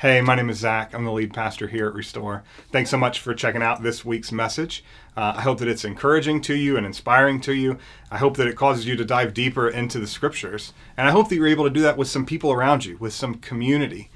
Hey, 0.00 0.22
my 0.22 0.34
name 0.34 0.48
is 0.48 0.56
Zach. 0.56 0.94
I'm 0.94 1.04
the 1.04 1.12
lead 1.12 1.34
pastor 1.34 1.68
here 1.68 1.86
at 1.86 1.92
Restore. 1.92 2.42
Thanks 2.72 2.88
so 2.88 2.96
much 2.96 3.20
for 3.20 3.34
checking 3.34 3.62
out 3.62 3.82
this 3.82 4.02
week's 4.02 4.32
message. 4.32 4.82
Uh, 5.14 5.34
I 5.36 5.42
hope 5.42 5.58
that 5.58 5.68
it's 5.68 5.84
encouraging 5.84 6.40
to 6.40 6.54
you 6.54 6.78
and 6.78 6.86
inspiring 6.86 7.38
to 7.42 7.52
you. 7.52 7.76
I 8.10 8.16
hope 8.16 8.38
that 8.38 8.46
it 8.46 8.56
causes 8.56 8.86
you 8.86 8.96
to 8.96 9.04
dive 9.04 9.34
deeper 9.34 9.68
into 9.68 9.98
the 9.98 10.06
scriptures. 10.06 10.72
And 10.96 11.06
I 11.06 11.10
hope 11.10 11.28
that 11.28 11.34
you're 11.34 11.46
able 11.46 11.64
to 11.64 11.70
do 11.70 11.82
that 11.82 11.98
with 11.98 12.08
some 12.08 12.24
people 12.24 12.50
around 12.50 12.86
you, 12.86 12.96
with 12.96 13.12
some 13.12 13.34
community. 13.34 14.08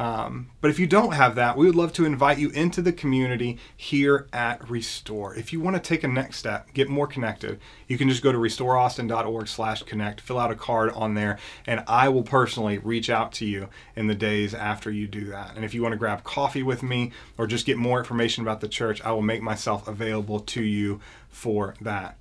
Um, 0.00 0.48
but 0.62 0.70
if 0.70 0.78
you 0.78 0.86
don't 0.86 1.12
have 1.12 1.34
that, 1.34 1.58
we 1.58 1.66
would 1.66 1.74
love 1.74 1.92
to 1.92 2.06
invite 2.06 2.38
you 2.38 2.48
into 2.52 2.80
the 2.80 2.90
community 2.90 3.58
here 3.76 4.28
at 4.32 4.66
Restore. 4.70 5.34
If 5.34 5.52
you 5.52 5.60
want 5.60 5.76
to 5.76 5.82
take 5.82 6.02
a 6.02 6.08
next 6.08 6.38
step, 6.38 6.72
get 6.72 6.88
more 6.88 7.06
connected, 7.06 7.60
you 7.86 7.98
can 7.98 8.08
just 8.08 8.22
go 8.22 8.32
to 8.32 8.38
restoreaustin.org 8.38 9.46
slash 9.46 9.82
connect, 9.82 10.22
fill 10.22 10.38
out 10.38 10.50
a 10.50 10.54
card 10.54 10.90
on 10.92 11.12
there, 11.12 11.38
and 11.66 11.84
I 11.86 12.08
will 12.08 12.22
personally 12.22 12.78
reach 12.78 13.10
out 13.10 13.32
to 13.32 13.44
you 13.44 13.68
in 13.94 14.06
the 14.06 14.14
days 14.14 14.54
after 14.54 14.90
you 14.90 15.06
do 15.06 15.26
that. 15.26 15.54
And 15.54 15.66
if 15.66 15.74
you 15.74 15.82
want 15.82 15.92
to 15.92 15.98
grab 15.98 16.24
coffee 16.24 16.62
with 16.62 16.82
me 16.82 17.12
or 17.36 17.46
just 17.46 17.66
get 17.66 17.76
more 17.76 17.98
information 17.98 18.42
about 18.42 18.62
the 18.62 18.68
church, 18.68 19.02
I 19.02 19.12
will 19.12 19.20
make 19.20 19.42
myself 19.42 19.86
available 19.86 20.40
to 20.40 20.62
you 20.62 21.02
for 21.28 21.74
that 21.82 22.16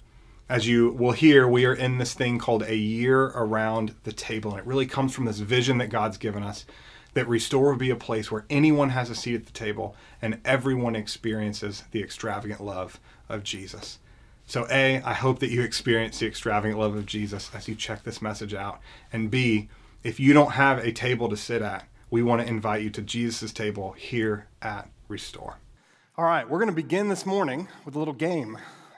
as 0.50 0.68
you 0.68 0.90
will 0.90 1.12
hear, 1.12 1.48
we 1.48 1.64
are 1.66 1.76
in 1.76 2.00
this 2.00 2.16
thing 2.16 2.40
called 2.40 2.64
a 2.64 2.76
year 2.76 3.26
around 3.26 3.94
the 4.04 4.12
table. 4.12 4.50
And 4.50 4.60
it 4.60 4.66
really 4.66 4.88
comes 4.88 5.14
from 5.14 5.26
this 5.26 5.38
vision 5.38 5.78
that 5.78 5.92
God's 5.92 6.18
given 6.18 6.42
us 6.42 6.66
that 7.14 7.28
Restore 7.28 7.72
would 7.72 7.80
be 7.80 7.90
a 7.90 7.96
place 7.96 8.32
where 8.32 8.46
anyone 8.50 8.90
has 8.90 9.10
a 9.10 9.16
seat 9.16 9.36
at 9.36 9.46
the 9.46 9.52
table 9.52 9.96
and 10.22 10.40
everyone 10.46 10.96
experiences 10.96 11.84
the 11.92 12.04
extravagant 12.04 12.64
love 12.64 13.00
of 13.28 13.44
Jesus. 13.44 14.00
So, 14.46 14.68
A, 14.70 15.02
I 15.02 15.14
hope 15.14 15.40
that 15.40 15.52
you 15.52 15.62
experience 15.62 16.20
the 16.20 16.28
extravagant 16.28 16.80
love 16.80 16.96
of 16.96 17.06
Jesus 17.06 17.52
as 17.54 17.68
you 17.68 17.76
check 17.76 18.04
this 18.04 18.22
message 18.22 18.54
out. 18.54 18.80
And 19.14 19.30
B, 19.30 19.70
if 20.04 20.20
you 20.20 20.34
don't 20.34 20.54
have 20.54 20.80
a 20.80 20.92
table 20.92 21.30
to 21.30 21.38
sit 21.38 21.62
at, 21.62 21.88
we 22.10 22.24
want 22.24 22.42
to 22.42 22.48
invite 22.48 22.82
you 22.82 22.90
to 22.92 23.02
Jesus' 23.02 23.52
table 23.52 23.92
here 23.92 24.48
at 24.62 24.90
Restore. 25.08 25.58
All 26.18 26.26
right, 26.26 26.50
we're 26.50 26.58
going 26.58 26.70
to 26.70 26.76
begin 26.76 27.10
this 27.10 27.26
morning 27.26 27.68
with 27.86 27.96
a 27.96 28.00
little 28.00 28.14
game. 28.14 28.58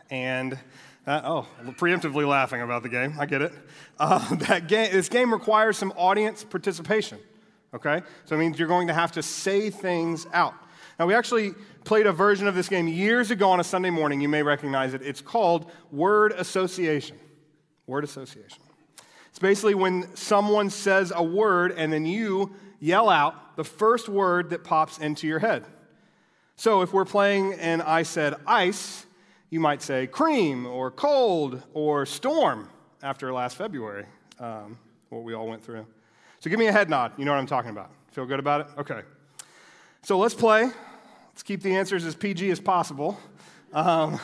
And 0.09 0.57
uh, 1.05 1.21
oh, 1.23 1.47
preemptively 1.71 2.27
laughing 2.27 2.61
about 2.61 2.83
the 2.83 2.89
game. 2.89 3.15
I 3.19 3.25
get 3.25 3.41
it. 3.41 3.53
Uh, 3.99 4.35
that 4.47 4.67
game, 4.67 4.91
this 4.91 5.09
game 5.09 5.33
requires 5.33 5.77
some 5.77 5.91
audience 5.97 6.43
participation 6.43 7.19
okay? 7.73 8.01
So 8.25 8.35
it 8.35 8.39
means 8.39 8.59
you're 8.59 8.67
going 8.67 8.87
to 8.87 8.93
have 8.93 9.11
to 9.13 9.23
say 9.23 9.69
things 9.69 10.27
out. 10.33 10.53
Now, 10.99 11.07
we 11.07 11.13
actually 11.13 11.53
played 11.83 12.05
a 12.05 12.11
version 12.11 12.47
of 12.47 12.55
this 12.55 12.69
game 12.69 12.87
years 12.87 13.31
ago 13.31 13.49
on 13.49 13.59
a 13.59 13.63
Sunday 13.63 13.89
morning. 13.89 14.21
You 14.21 14.29
may 14.29 14.43
recognize 14.43 14.93
it. 14.93 15.01
It's 15.01 15.21
called 15.21 15.71
word 15.91 16.31
association. 16.33 17.17
Word 17.87 18.03
association. 18.03 18.61
It's 19.29 19.39
basically 19.39 19.73
when 19.75 20.15
someone 20.15 20.69
says 20.69 21.11
a 21.15 21.23
word 21.23 21.71
and 21.71 21.91
then 21.91 22.05
you 22.05 22.53
yell 22.79 23.09
out 23.09 23.55
the 23.55 23.63
first 23.63 24.09
word 24.09 24.49
that 24.51 24.63
pops 24.63 24.97
into 24.97 25.25
your 25.25 25.39
head. 25.39 25.65
So 26.55 26.81
if 26.81 26.93
we're 26.93 27.05
playing 27.05 27.53
and 27.53 27.81
I 27.81 28.03
said 28.03 28.35
ice, 28.45 29.05
you 29.49 29.59
might 29.59 29.81
say 29.81 30.05
cream 30.05 30.65
or 30.65 30.91
cold 30.91 31.63
or 31.73 32.05
storm 32.05 32.69
after 33.01 33.33
last 33.33 33.55
February, 33.55 34.05
um, 34.39 34.77
what 35.09 35.23
we 35.23 35.33
all 35.33 35.47
went 35.47 35.63
through. 35.63 35.85
So 36.41 36.49
give 36.49 36.57
me 36.57 36.65
a 36.65 36.71
head 36.71 36.89
nod. 36.89 37.13
You 37.17 37.25
know 37.25 37.31
what 37.31 37.37
I'm 37.37 37.45
talking 37.45 37.69
about. 37.69 37.91
Feel 38.13 38.25
good 38.25 38.39
about 38.39 38.61
it? 38.61 38.67
Okay. 38.79 39.01
So 40.01 40.17
let's 40.17 40.33
play. 40.33 40.63
Let's 40.63 41.43
keep 41.43 41.61
the 41.61 41.75
answers 41.75 42.03
as 42.03 42.15
PG 42.15 42.49
as 42.49 42.59
possible. 42.59 43.19
Um, 43.73 44.19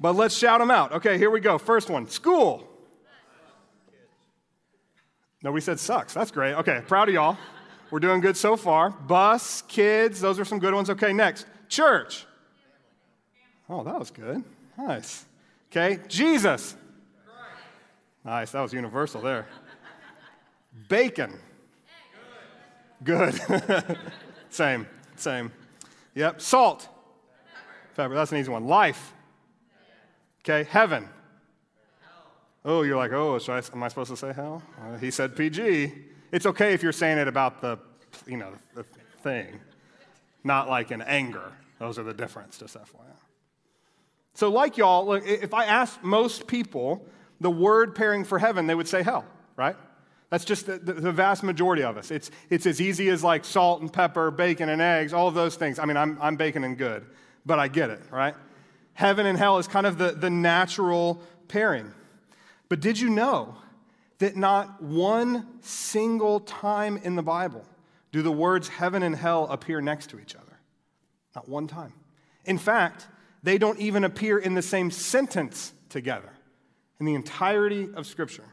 but 0.00 0.16
let's 0.16 0.36
shout 0.36 0.58
them 0.58 0.72
out. 0.72 0.92
Okay, 0.92 1.16
here 1.16 1.30
we 1.30 1.38
go. 1.38 1.56
First 1.56 1.90
one 1.90 2.08
school. 2.08 2.68
Nobody 5.40 5.60
said 5.60 5.78
sucks. 5.78 6.12
That's 6.12 6.32
great. 6.32 6.54
Okay, 6.54 6.82
proud 6.88 7.08
of 7.08 7.14
y'all. 7.14 7.38
We're 7.92 8.00
doing 8.00 8.20
good 8.20 8.36
so 8.36 8.56
far. 8.56 8.90
Bus, 8.90 9.62
kids, 9.62 10.20
those 10.20 10.40
are 10.40 10.44
some 10.44 10.58
good 10.58 10.74
ones. 10.74 10.90
Okay, 10.90 11.12
next. 11.12 11.46
Church. 11.68 12.26
Oh, 13.70 13.84
that 13.84 13.96
was 13.96 14.10
good. 14.10 14.42
Nice. 14.76 15.24
Okay, 15.70 16.00
Jesus. 16.08 16.74
Nice, 18.24 18.50
that 18.50 18.60
was 18.60 18.72
universal 18.72 19.22
there. 19.22 19.46
Bacon. 20.88 21.38
Good. 23.02 23.40
same, 24.50 24.86
same. 25.16 25.52
Yep. 26.14 26.40
Salt. 26.40 26.88
Pepper. 27.96 28.14
That's 28.14 28.32
an 28.32 28.38
easy 28.38 28.50
one. 28.50 28.66
Life. 28.66 29.12
Okay. 30.40 30.68
Heaven. 30.70 31.08
Oh, 32.64 32.82
you're 32.82 32.96
like, 32.96 33.12
oh, 33.12 33.38
I, 33.48 33.62
am 33.72 33.82
I 33.82 33.88
supposed 33.88 34.10
to 34.10 34.16
say 34.16 34.32
hell? 34.32 34.62
Uh, 34.80 34.98
he 34.98 35.10
said 35.10 35.36
PG. 35.36 35.92
It's 36.32 36.44
okay 36.46 36.74
if 36.74 36.82
you're 36.82 36.92
saying 36.92 37.18
it 37.18 37.28
about 37.28 37.60
the, 37.60 37.78
you 38.26 38.36
know, 38.36 38.52
the 38.74 38.84
thing, 39.22 39.60
not 40.44 40.68
like 40.68 40.90
in 40.90 41.00
anger. 41.02 41.52
Those 41.78 41.98
are 41.98 42.02
the 42.02 42.12
difference, 42.12 42.58
just 42.58 42.76
FYI. 42.76 43.04
So, 44.34 44.50
like 44.50 44.76
y'all, 44.76 45.14
if 45.14 45.54
I 45.54 45.64
asked 45.64 46.02
most 46.04 46.46
people 46.46 47.06
the 47.40 47.50
word 47.50 47.94
pairing 47.94 48.24
for 48.24 48.38
heaven, 48.38 48.66
they 48.66 48.74
would 48.74 48.88
say 48.88 49.02
hell, 49.02 49.24
right? 49.56 49.76
That's 50.30 50.44
just 50.44 50.66
the, 50.66 50.78
the, 50.78 50.92
the, 50.92 51.12
vast 51.12 51.42
majority 51.42 51.82
of 51.82 51.96
us. 51.96 52.10
It's, 52.10 52.30
it's 52.50 52.66
as 52.66 52.80
easy 52.80 53.08
as 53.08 53.24
like 53.24 53.44
salt 53.44 53.80
and 53.80 53.90
pepper, 53.90 54.30
bacon 54.30 54.68
and 54.68 54.82
eggs, 54.82 55.14
all 55.14 55.26
of 55.26 55.34
those 55.34 55.56
things. 55.56 55.78
I 55.78 55.86
mean, 55.86 55.96
I'm, 55.96 56.18
I'm 56.20 56.36
bacon 56.36 56.64
and 56.64 56.76
good, 56.76 57.06
but 57.46 57.58
I 57.58 57.68
get 57.68 57.88
it, 57.88 58.02
right? 58.10 58.34
Heaven 58.92 59.24
and 59.24 59.38
hell 59.38 59.58
is 59.58 59.66
kind 59.66 59.86
of 59.86 59.96
the, 59.96 60.10
the 60.10 60.28
natural 60.28 61.22
pairing. 61.48 61.94
But 62.68 62.80
did 62.80 63.00
you 63.00 63.08
know 63.08 63.56
that 64.18 64.36
not 64.36 64.82
one 64.82 65.46
single 65.62 66.40
time 66.40 66.98
in 66.98 67.16
the 67.16 67.22
Bible 67.22 67.64
do 68.12 68.20
the 68.20 68.32
words 68.32 68.68
heaven 68.68 69.02
and 69.02 69.16
hell 69.16 69.46
appear 69.48 69.80
next 69.80 70.10
to 70.10 70.20
each 70.20 70.34
other? 70.34 70.58
Not 71.34 71.48
one 71.48 71.68
time. 71.68 71.94
In 72.44 72.58
fact, 72.58 73.06
they 73.42 73.56
don't 73.56 73.78
even 73.78 74.04
appear 74.04 74.38
in 74.38 74.54
the 74.54 74.62
same 74.62 74.90
sentence 74.90 75.72
together 75.88 76.32
in 77.00 77.06
the 77.06 77.14
entirety 77.14 77.88
of 77.94 78.06
Scripture. 78.06 78.44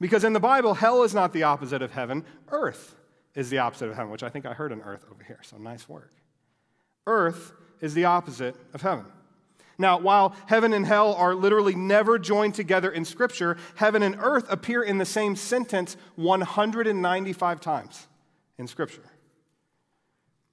Because 0.00 0.24
in 0.24 0.32
the 0.32 0.40
Bible, 0.40 0.74
hell 0.74 1.02
is 1.02 1.14
not 1.14 1.32
the 1.32 1.42
opposite 1.42 1.82
of 1.82 1.92
heaven, 1.92 2.24
earth 2.48 2.96
is 3.34 3.50
the 3.50 3.58
opposite 3.58 3.88
of 3.88 3.96
heaven, 3.96 4.10
which 4.10 4.22
I 4.22 4.30
think 4.30 4.46
I 4.46 4.54
heard 4.54 4.72
an 4.72 4.80
earth 4.82 5.04
over 5.10 5.22
here, 5.22 5.40
so 5.42 5.58
nice 5.58 5.88
work. 5.88 6.12
Earth 7.06 7.52
is 7.80 7.94
the 7.94 8.06
opposite 8.06 8.56
of 8.72 8.82
heaven. 8.82 9.04
Now, 9.78 9.98
while 9.98 10.34
heaven 10.46 10.74
and 10.74 10.84
hell 10.84 11.14
are 11.14 11.34
literally 11.34 11.74
never 11.74 12.18
joined 12.18 12.54
together 12.54 12.90
in 12.90 13.04
Scripture, 13.04 13.56
heaven 13.76 14.02
and 14.02 14.16
earth 14.18 14.44
appear 14.50 14.82
in 14.82 14.98
the 14.98 15.06
same 15.06 15.36
sentence 15.36 15.96
195 16.16 17.60
times 17.60 18.06
in 18.58 18.66
Scripture. 18.66 19.02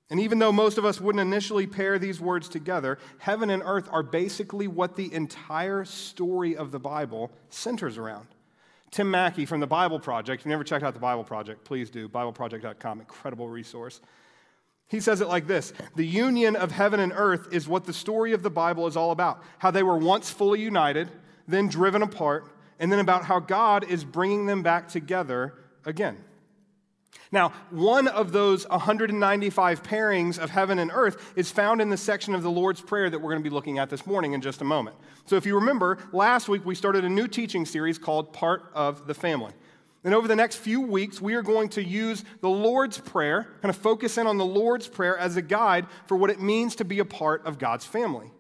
And 0.09 0.21
even 0.21 0.39
though 0.39 0.53
most 0.53 0.77
of 0.77 0.85
us 0.85 1.01
wouldn't 1.01 1.21
initially 1.21 1.67
pair 1.67 1.99
these 1.99 2.21
words 2.21 2.47
together, 2.47 2.97
heaven 3.17 3.49
and 3.49 3.61
earth 3.65 3.89
are 3.91 4.03
basically 4.03 4.67
what 4.67 4.95
the 4.95 5.13
entire 5.13 5.83
story 5.83 6.55
of 6.55 6.71
the 6.71 6.79
Bible 6.79 7.29
centers 7.49 7.97
around. 7.97 8.27
Tim 8.91 9.11
Mackie 9.11 9.45
from 9.45 9.59
the 9.59 9.67
Bible 9.67 9.99
Project, 9.99 10.41
if 10.41 10.45
you 10.45 10.49
never 10.49 10.63
checked 10.63 10.83
out 10.83 10.93
the 10.93 10.99
Bible 10.99 11.23
Project, 11.23 11.63
please 11.65 11.89
do. 11.89 12.07
BibleProject.com, 12.07 12.99
incredible 12.99 13.49
resource. 13.49 14.01
He 14.87 15.01
says 15.01 15.19
it 15.19 15.27
like 15.27 15.47
this 15.47 15.73
The 15.95 16.05
union 16.05 16.55
of 16.55 16.71
heaven 16.71 16.99
and 16.99 17.11
earth 17.15 17.49
is 17.51 17.67
what 17.67 17.85
the 17.85 17.93
story 17.93 18.33
of 18.33 18.43
the 18.43 18.49
Bible 18.49 18.87
is 18.87 18.95
all 18.95 19.11
about. 19.11 19.43
How 19.59 19.71
they 19.71 19.83
were 19.83 19.97
once 19.97 20.29
fully 20.29 20.61
united, 20.61 21.09
then 21.47 21.67
driven 21.67 22.01
apart, 22.01 22.49
and 22.79 22.91
then 22.91 22.99
about 22.99 23.25
how 23.25 23.39
God 23.39 23.89
is 23.89 24.03
bringing 24.03 24.45
them 24.45 24.63
back 24.63 24.87
together 24.87 25.53
again. 25.85 26.17
Now, 27.31 27.49
one 27.71 28.07
of 28.07 28.31
those 28.31 28.67
195 28.69 29.83
pairings 29.83 30.39
of 30.39 30.49
heaven 30.49 30.79
and 30.79 30.91
earth 30.93 31.33
is 31.35 31.51
found 31.51 31.81
in 31.81 31.89
the 31.89 31.97
section 31.97 32.33
of 32.33 32.43
the 32.43 32.51
Lord's 32.51 32.81
Prayer 32.81 33.09
that 33.09 33.19
we're 33.19 33.31
going 33.31 33.43
to 33.43 33.49
be 33.49 33.53
looking 33.53 33.79
at 33.79 33.89
this 33.89 34.05
morning 34.05 34.33
in 34.33 34.41
just 34.41 34.61
a 34.61 34.65
moment. 34.65 34.95
So, 35.25 35.35
if 35.35 35.45
you 35.45 35.55
remember, 35.55 35.97
last 36.13 36.47
week 36.47 36.65
we 36.65 36.75
started 36.75 37.03
a 37.03 37.09
new 37.09 37.27
teaching 37.27 37.65
series 37.65 37.97
called 37.97 38.33
Part 38.33 38.63
of 38.73 39.07
the 39.07 39.13
Family. 39.13 39.51
And 40.03 40.15
over 40.15 40.27
the 40.27 40.35
next 40.35 40.55
few 40.57 40.79
weeks, 40.79 41.19
we 41.19 41.33
are 41.33 41.41
going 41.41 41.67
to 41.69 41.83
use 41.83 42.23
the 42.39 42.49
Lord's 42.49 42.97
Prayer, 42.97 43.55
kind 43.61 43.69
of 43.69 43.75
focus 43.75 44.17
in 44.17 44.25
on 44.25 44.37
the 44.37 44.45
Lord's 44.45 44.87
Prayer 44.87 45.17
as 45.17 45.35
a 45.35 45.41
guide 45.41 45.85
for 46.05 46.15
what 46.15 46.29
it 46.29 46.39
means 46.39 46.77
to 46.77 46.85
be 46.85 46.99
a 46.99 47.05
part 47.05 47.45
of 47.45 47.59
God's 47.59 47.85
family. 47.85 48.31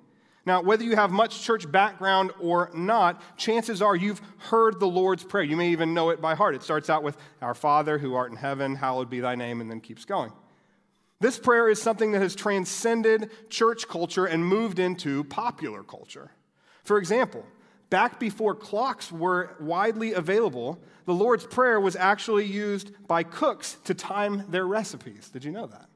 Now, 0.47 0.61
whether 0.61 0.85
you 0.85 0.95
have 0.95 1.11
much 1.11 1.41
church 1.41 1.69
background 1.69 2.31
or 2.39 2.71
not, 2.73 3.21
chances 3.37 3.81
are 3.81 3.97
you've 3.97 4.21
heard 4.37 4.79
the 4.79 4.87
Lord's 4.87 5.25
Prayer. 5.25 5.43
You 5.43 5.57
may 5.57 5.71
even 5.71 5.93
know 5.93 6.09
it 6.11 6.21
by 6.21 6.35
heart. 6.35 6.55
It 6.55 6.63
starts 6.63 6.89
out 6.89 7.03
with, 7.03 7.17
Our 7.41 7.53
Father 7.53 7.97
who 7.97 8.15
art 8.15 8.31
in 8.31 8.37
heaven, 8.37 8.73
hallowed 8.73 9.09
be 9.09 9.19
thy 9.19 9.35
name, 9.35 9.59
and 9.59 9.69
then 9.69 9.81
keeps 9.81 10.05
going. 10.05 10.31
This 11.19 11.37
prayer 11.37 11.67
is 11.67 11.81
something 11.81 12.13
that 12.13 12.21
has 12.21 12.33
transcended 12.33 13.29
church 13.49 13.89
culture 13.89 14.25
and 14.25 14.45
moved 14.45 14.79
into 14.79 15.25
popular 15.25 15.83
culture. 15.83 16.31
For 16.85 16.97
example, 16.97 17.45
back 17.89 18.17
before 18.17 18.55
clocks 18.55 19.11
were 19.11 19.53
widely 19.59 20.13
available, 20.13 20.79
the 21.03 21.13
Lord's 21.13 21.45
Prayer 21.45 21.77
was 21.77 21.97
actually 21.97 22.45
used 22.45 22.91
by 23.05 23.23
cooks 23.23 23.75
to 23.83 23.93
time 23.93 24.45
their 24.47 24.65
recipes. 24.65 25.29
Did 25.29 25.43
you 25.43 25.51
know 25.51 25.67
that? 25.67 25.89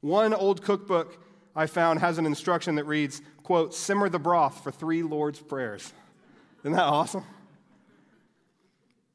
One 0.00 0.34
old 0.34 0.62
cookbook 0.64 1.16
I 1.54 1.66
found 1.66 2.00
has 2.00 2.18
an 2.18 2.26
instruction 2.26 2.76
that 2.76 2.84
reads, 2.84 3.20
quote, 3.42 3.74
simmer 3.74 4.08
the 4.08 4.18
broth 4.18 4.62
for 4.62 4.70
three 4.70 5.02
Lord's 5.02 5.40
prayers. 5.40 5.92
Isn't 6.62 6.72
that 6.72 6.84
awesome? 6.84 7.24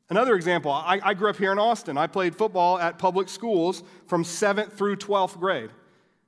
Another 0.09 0.35
example 0.35 0.71
I, 0.71 1.00
I, 1.03 1.13
grew 1.13 1.29
up 1.29 1.38
here 1.38 1.51
in 1.51 1.59
Austin. 1.59 1.97
I 1.97 2.07
played 2.07 2.35
football 2.35 2.79
at 2.79 2.97
public 2.97 3.27
schools 3.27 3.83
from 4.06 4.24
7th 4.24 4.74
through 4.74 4.97
12th 4.97 5.38
grade. 5.39 5.69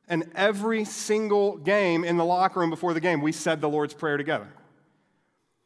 And 0.07 0.30
every 0.36 0.86
single 0.86 1.57
game 1.57 2.04
in 2.04 2.18
the 2.18 2.25
locker 2.25 2.60
room 2.60 2.72
before 2.72 2.94
the 2.94 3.00
game, 3.00 3.22
we 3.22 3.31
said 3.31 3.62
the 3.62 3.69
Lord's 3.69 3.94
Prayer 3.94 4.18
together. 4.18 4.48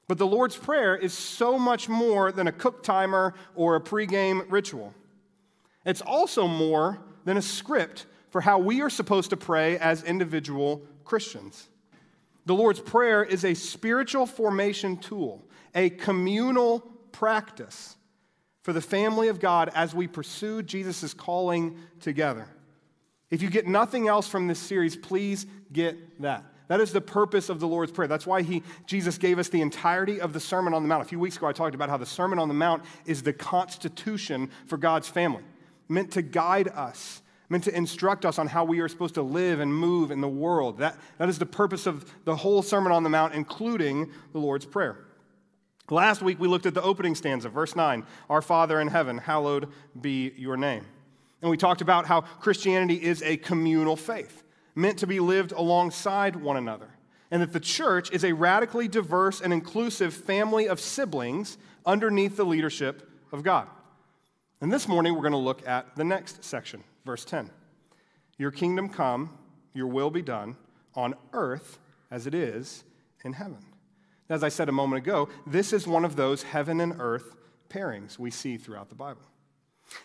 But 0.07 0.18
the 0.18 0.27
Lord's 0.27 0.57
Prayer 0.57 0.95
is 0.95 1.13
so 1.13 1.57
much 1.57 1.88
more 1.88 2.31
than 2.31 2.47
a 2.47 2.51
cook 2.51 2.83
timer 2.83 3.33
or 3.56 3.77
a 3.77 3.81
pregame 3.81 4.45
ritual. 4.50 4.94
It's 5.85 6.01
also 6.01 6.47
more 6.47 7.00
than 7.24 7.38
a 7.38 7.41
script 7.41 8.06
for 8.30 8.41
how 8.41 8.59
we 8.59 8.81
are 8.81 8.89
supposed 8.89 9.30
to 9.30 9.38
pray 9.38 9.77
as 9.77 10.03
individual 10.03 10.81
Christians. 11.06 11.69
The 12.45 12.54
Lord's 12.54 12.80
Prayer 12.80 13.24
is 13.24 13.45
a 13.45 13.54
spiritual 13.54 14.25
formation 14.25 14.98
tool, 14.98 15.45
a 15.74 15.90
communal 15.90 16.81
practice 17.12 17.95
for 18.62 18.74
the 18.74 18.81
family 18.81 19.28
of 19.28 19.40
God 19.40 19.72
as 19.74 19.94
we 19.94 20.07
pursue 20.07 20.62
Jesus' 20.62 21.13
calling 21.13 21.78
together. 22.00 22.48
If 23.30 23.42
you 23.42 23.50
get 23.50 23.66
nothing 23.66 24.07
else 24.07 24.28
from 24.28 24.48
this 24.48 24.60
series, 24.60 24.95
please 24.95 25.48
get 25.72 26.22
that. 26.22 26.45
That 26.68 26.80
is 26.80 26.92
the 26.92 27.01
purpose 27.01 27.50
of 27.50 27.60
the 27.60 27.68
Lord's 27.68 27.92
Prayer. 27.92 28.07
That's 28.07 28.28
why 28.28 28.42
he, 28.42 28.62
Jesus 28.86 29.18
gave 29.18 29.40
us 29.40 29.50
the 29.50 29.62
entirety 29.62 30.22
of 30.22 30.34
the 30.34 30.40
Sermon 30.40 30.74
on 30.74 30.84
the 30.84 30.88
Mount. 30.88 31.01
A 31.01 31.07
few 31.07 31.19
weeks 31.19 31.36
ago, 31.36 31.48
I 31.48 31.51
talked 31.51 31.75
about 31.75 31.90
how 31.90 31.98
the 31.98 32.06
Sermon 32.06 32.40
on 32.40 32.48
the 32.48 32.54
Mount 32.54 32.84
is 33.06 33.24
the 33.24 33.34
constitution 33.34 34.51
for 34.68 34.78
God's 34.78 35.10
family, 35.10 35.44
meant 35.90 36.12
to 36.12 36.22
guide 36.22 36.68
us, 36.68 37.22
meant 37.50 37.63
to 37.66 37.75
instruct 37.75 38.25
us 38.25 38.40
on 38.40 38.48
how 38.48 38.63
we 38.63 38.80
are 38.80 38.88
supposed 38.88 39.16
to 39.16 39.22
live 39.22 39.60
and 39.60 39.74
move 39.74 40.12
in 40.12 40.22
the 40.22 40.28
world. 40.28 40.78
That, 40.80 40.98
that 41.18 41.30
is 41.30 41.40
the 41.40 41.45
purpose 41.45 41.86
of 41.86 42.12
the 42.25 42.36
whole 42.36 42.62
Sermon 42.62 42.92
on 42.92 43.04
the 43.04 43.10
Mount, 43.10 43.34
including 43.34 44.12
the 44.31 44.40
Lord's 44.40 44.66
Prayer. 44.66 44.98
Last 45.90 46.22
week, 46.22 46.40
we 46.40 46.48
looked 46.48 46.66
at 46.66 46.74
the 46.74 46.81
opening 46.81 47.13
stanza, 47.13 47.50
verse 47.50 47.75
9 47.75 48.06
Our 48.30 48.42
Father 48.42 48.80
in 48.80 48.88
heaven, 48.88 49.18
hallowed 49.18 49.69
be 50.00 50.34
your 50.38 50.57
name. 50.57 50.86
And 51.42 51.51
we 51.51 51.57
talked 51.57 51.81
about 51.81 52.06
how 52.06 52.22
Christianity 52.22 52.95
is 52.95 53.22
a 53.22 53.36
communal 53.36 53.98
faith, 53.98 54.44
meant 54.75 55.00
to 55.00 55.07
be 55.07 55.19
lived 55.19 55.51
alongside 55.51 56.38
one 56.38 56.56
another. 56.56 56.88
And 57.30 57.42
that 57.42 57.51
the 57.51 57.60
church 57.60 58.12
is 58.12 58.24
a 58.24 58.31
radically 58.31 58.88
diverse 58.88 59.42
and 59.42 59.51
inclusive 59.51 60.13
family 60.13 60.68
of 60.68 60.80
siblings 60.80 61.57
underneath 61.86 62.38
the 62.38 62.45
leadership 62.45 63.10
of 63.31 63.44
God. 63.44 63.68
And 64.62 64.72
this 64.72 64.88
morning, 64.88 65.13
we're 65.13 65.22
going 65.22 65.34
to 65.34 65.38
look 65.38 65.68
at 65.68 65.95
the 65.98 66.06
next 66.06 66.45
section, 66.45 66.84
verse 67.05 67.25
10. 67.25 67.50
Your 68.38 68.51
kingdom 68.51 68.89
come, 68.89 69.38
your 69.73 69.88
will 69.88 70.09
be 70.09 70.21
done 70.21 70.55
on 70.95 71.15
earth 71.33 71.79
as 72.11 72.27
it 72.27 72.33
is 72.33 72.83
in 73.23 73.33
heaven. 73.33 73.65
As 74.29 74.44
I 74.44 74.50
said 74.50 74.69
a 74.69 74.73
moment 74.73 75.05
ago, 75.05 75.29
this 75.45 75.73
is 75.73 75.88
one 75.88 76.05
of 76.05 76.15
those 76.15 76.44
heaven 76.44 76.79
and 76.79 76.95
earth 77.00 77.35
pairings 77.69 78.17
we 78.17 78.31
see 78.31 78.57
throughout 78.57 78.89
the 78.89 78.95
Bible. 78.95 79.21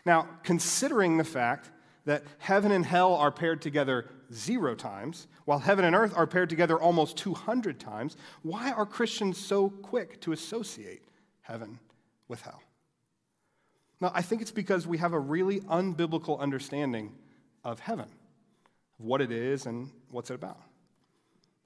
Now, 0.05 0.29
considering 0.43 1.17
the 1.17 1.25
fact 1.25 1.71
that 2.05 2.25
heaven 2.39 2.73
and 2.73 2.85
hell 2.85 3.15
are 3.15 3.31
paired 3.31 3.63
together 3.63 4.11
zero 4.33 4.75
times, 4.75 5.29
while 5.45 5.59
heaven 5.59 5.85
and 5.85 5.95
earth 5.95 6.13
are 6.17 6.27
paired 6.27 6.51
together 6.51 6.79
almost 6.79 7.17
200 7.19 7.79
times, 7.79 8.17
why 8.43 8.73
are 8.73 8.87
Christians 8.87 9.39
so 9.39 9.71
quick 9.71 10.21
to 10.23 10.33
associate 10.33 11.03
heaven 11.43 11.79
with 12.27 12.43
hell? 12.43 12.63
Now, 14.01 14.13
I 14.15 14.23
think 14.23 14.43
it's 14.43 14.51
because 14.51 14.87
we 14.87 14.99
have 14.99 15.13
a 15.13 15.19
really 15.19 15.61
unbiblical 15.61 16.39
understanding 16.39 17.13
of 17.65 17.81
heaven, 17.81 18.07
of 18.99 19.05
what 19.05 19.21
it 19.21 19.33
is 19.33 19.67
and 19.67 19.91
what's 20.11 20.31
it 20.31 20.35
about. 20.35 20.61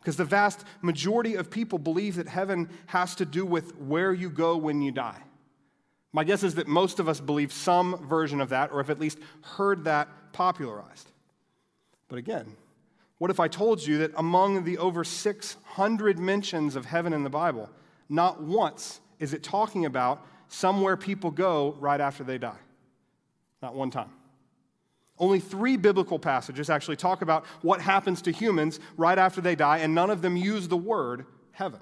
Because 0.00 0.16
the 0.16 0.24
vast 0.24 0.64
majority 0.80 1.34
of 1.34 1.50
people 1.50 1.78
believe 1.78 2.16
that 2.16 2.26
heaven 2.26 2.68
has 2.86 3.14
to 3.16 3.24
do 3.24 3.44
with 3.44 3.76
where 3.78 4.12
you 4.12 4.30
go 4.30 4.56
when 4.56 4.82
you 4.82 4.90
die. 4.90 5.22
My 6.12 6.24
guess 6.24 6.42
is 6.42 6.56
that 6.56 6.66
most 6.66 6.98
of 6.98 7.08
us 7.08 7.20
believe 7.20 7.52
some 7.52 8.06
version 8.06 8.40
of 8.40 8.48
that, 8.48 8.72
or 8.72 8.78
have 8.78 8.90
at 8.90 8.98
least 8.98 9.18
heard 9.42 9.84
that 9.84 10.08
popularized. 10.32 11.10
But 12.08 12.18
again, 12.18 12.56
what 13.18 13.30
if 13.30 13.38
I 13.38 13.48
told 13.48 13.86
you 13.86 13.98
that 13.98 14.12
among 14.16 14.64
the 14.64 14.78
over 14.78 15.04
600 15.04 16.18
mentions 16.18 16.74
of 16.74 16.84
heaven 16.86 17.12
in 17.12 17.22
the 17.22 17.30
Bible, 17.30 17.70
not 18.08 18.42
once 18.42 19.00
is 19.20 19.32
it 19.32 19.42
talking 19.42 19.84
about 19.84 20.26
somewhere 20.52 20.96
people 20.96 21.30
go 21.30 21.76
right 21.80 22.00
after 22.00 22.24
they 22.24 22.38
die? 22.38 22.58
Not 23.60 23.74
one 23.74 23.90
time. 23.90 24.10
Only 25.18 25.40
three 25.40 25.76
biblical 25.76 26.18
passages 26.18 26.68
actually 26.68 26.96
talk 26.96 27.22
about 27.22 27.44
what 27.62 27.80
happens 27.80 28.22
to 28.22 28.32
humans 28.32 28.80
right 28.96 29.18
after 29.18 29.40
they 29.40 29.54
die, 29.54 29.78
and 29.78 29.94
none 29.94 30.10
of 30.10 30.22
them 30.22 30.36
use 30.36 30.68
the 30.68 30.76
word 30.76 31.26
heaven. 31.52 31.80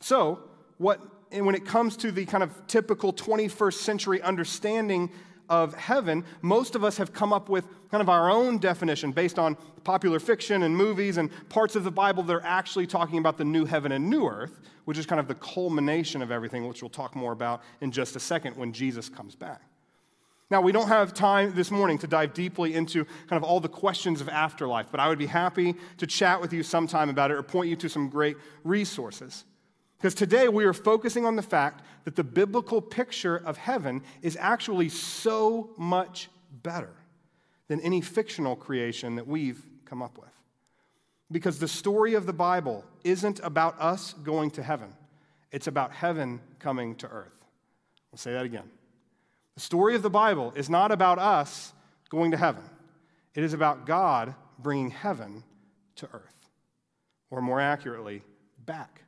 So, 0.00 0.40
what 0.78 1.00
when 1.30 1.54
it 1.54 1.64
comes 1.64 1.96
to 1.98 2.12
the 2.12 2.26
kind 2.26 2.42
of 2.42 2.66
typical 2.66 3.12
21st 3.12 3.74
century 3.74 4.20
understanding 4.20 5.10
of 5.52 5.74
heaven, 5.74 6.24
most 6.40 6.74
of 6.74 6.82
us 6.82 6.96
have 6.96 7.12
come 7.12 7.30
up 7.30 7.50
with 7.50 7.66
kind 7.90 8.00
of 8.00 8.08
our 8.08 8.30
own 8.30 8.56
definition 8.56 9.12
based 9.12 9.38
on 9.38 9.54
popular 9.84 10.18
fiction 10.18 10.62
and 10.62 10.74
movies 10.74 11.18
and 11.18 11.30
parts 11.50 11.76
of 11.76 11.84
the 11.84 11.90
Bible 11.90 12.22
that 12.22 12.32
are 12.32 12.42
actually 12.42 12.86
talking 12.86 13.18
about 13.18 13.36
the 13.36 13.44
new 13.44 13.66
heaven 13.66 13.92
and 13.92 14.08
new 14.08 14.26
earth, 14.26 14.60
which 14.86 14.96
is 14.96 15.04
kind 15.04 15.20
of 15.20 15.28
the 15.28 15.34
culmination 15.34 16.22
of 16.22 16.30
everything, 16.30 16.66
which 16.66 16.82
we'll 16.82 16.88
talk 16.88 17.14
more 17.14 17.32
about 17.32 17.60
in 17.82 17.92
just 17.92 18.16
a 18.16 18.20
second 18.20 18.56
when 18.56 18.72
Jesus 18.72 19.10
comes 19.10 19.34
back. 19.36 19.60
Now, 20.50 20.62
we 20.62 20.72
don't 20.72 20.88
have 20.88 21.12
time 21.12 21.54
this 21.54 21.70
morning 21.70 21.98
to 21.98 22.06
dive 22.06 22.32
deeply 22.32 22.72
into 22.72 23.04
kind 23.04 23.36
of 23.36 23.44
all 23.44 23.60
the 23.60 23.68
questions 23.68 24.22
of 24.22 24.30
afterlife, 24.30 24.86
but 24.90 25.00
I 25.00 25.08
would 25.08 25.18
be 25.18 25.26
happy 25.26 25.74
to 25.98 26.06
chat 26.06 26.40
with 26.40 26.54
you 26.54 26.62
sometime 26.62 27.10
about 27.10 27.30
it 27.30 27.34
or 27.34 27.42
point 27.42 27.68
you 27.68 27.76
to 27.76 27.90
some 27.90 28.08
great 28.08 28.38
resources. 28.64 29.44
Because 29.98 30.14
today 30.14 30.48
we 30.48 30.64
are 30.64 30.72
focusing 30.72 31.24
on 31.26 31.36
the 31.36 31.42
fact 31.42 31.84
that 32.04 32.16
the 32.16 32.24
biblical 32.24 32.80
picture 32.80 33.36
of 33.36 33.56
heaven 33.56 34.02
is 34.22 34.36
actually 34.40 34.88
so 34.88 35.70
much 35.76 36.28
better 36.62 36.90
than 37.68 37.80
any 37.80 38.00
fictional 38.00 38.56
creation 38.56 39.16
that 39.16 39.26
we've 39.26 39.64
come 39.84 40.02
up 40.02 40.18
with. 40.18 40.28
Because 41.30 41.58
the 41.58 41.68
story 41.68 42.14
of 42.14 42.26
the 42.26 42.32
Bible 42.32 42.84
isn't 43.04 43.40
about 43.42 43.80
us 43.80 44.12
going 44.24 44.50
to 44.52 44.62
heaven, 44.62 44.92
it's 45.50 45.66
about 45.66 45.92
heaven 45.92 46.40
coming 46.58 46.94
to 46.96 47.08
earth. 47.08 47.46
I'll 48.12 48.18
say 48.18 48.32
that 48.32 48.44
again. 48.44 48.68
The 49.54 49.60
story 49.60 49.94
of 49.94 50.02
the 50.02 50.10
Bible 50.10 50.52
is 50.56 50.68
not 50.68 50.92
about 50.92 51.18
us 51.18 51.72
going 52.10 52.30
to 52.32 52.36
heaven, 52.36 52.64
it 53.34 53.44
is 53.44 53.54
about 53.54 53.86
God 53.86 54.34
bringing 54.58 54.90
heaven 54.90 55.42
to 55.96 56.08
earth, 56.12 56.50
or 57.30 57.40
more 57.40 57.60
accurately, 57.60 58.22
back. 58.66 59.02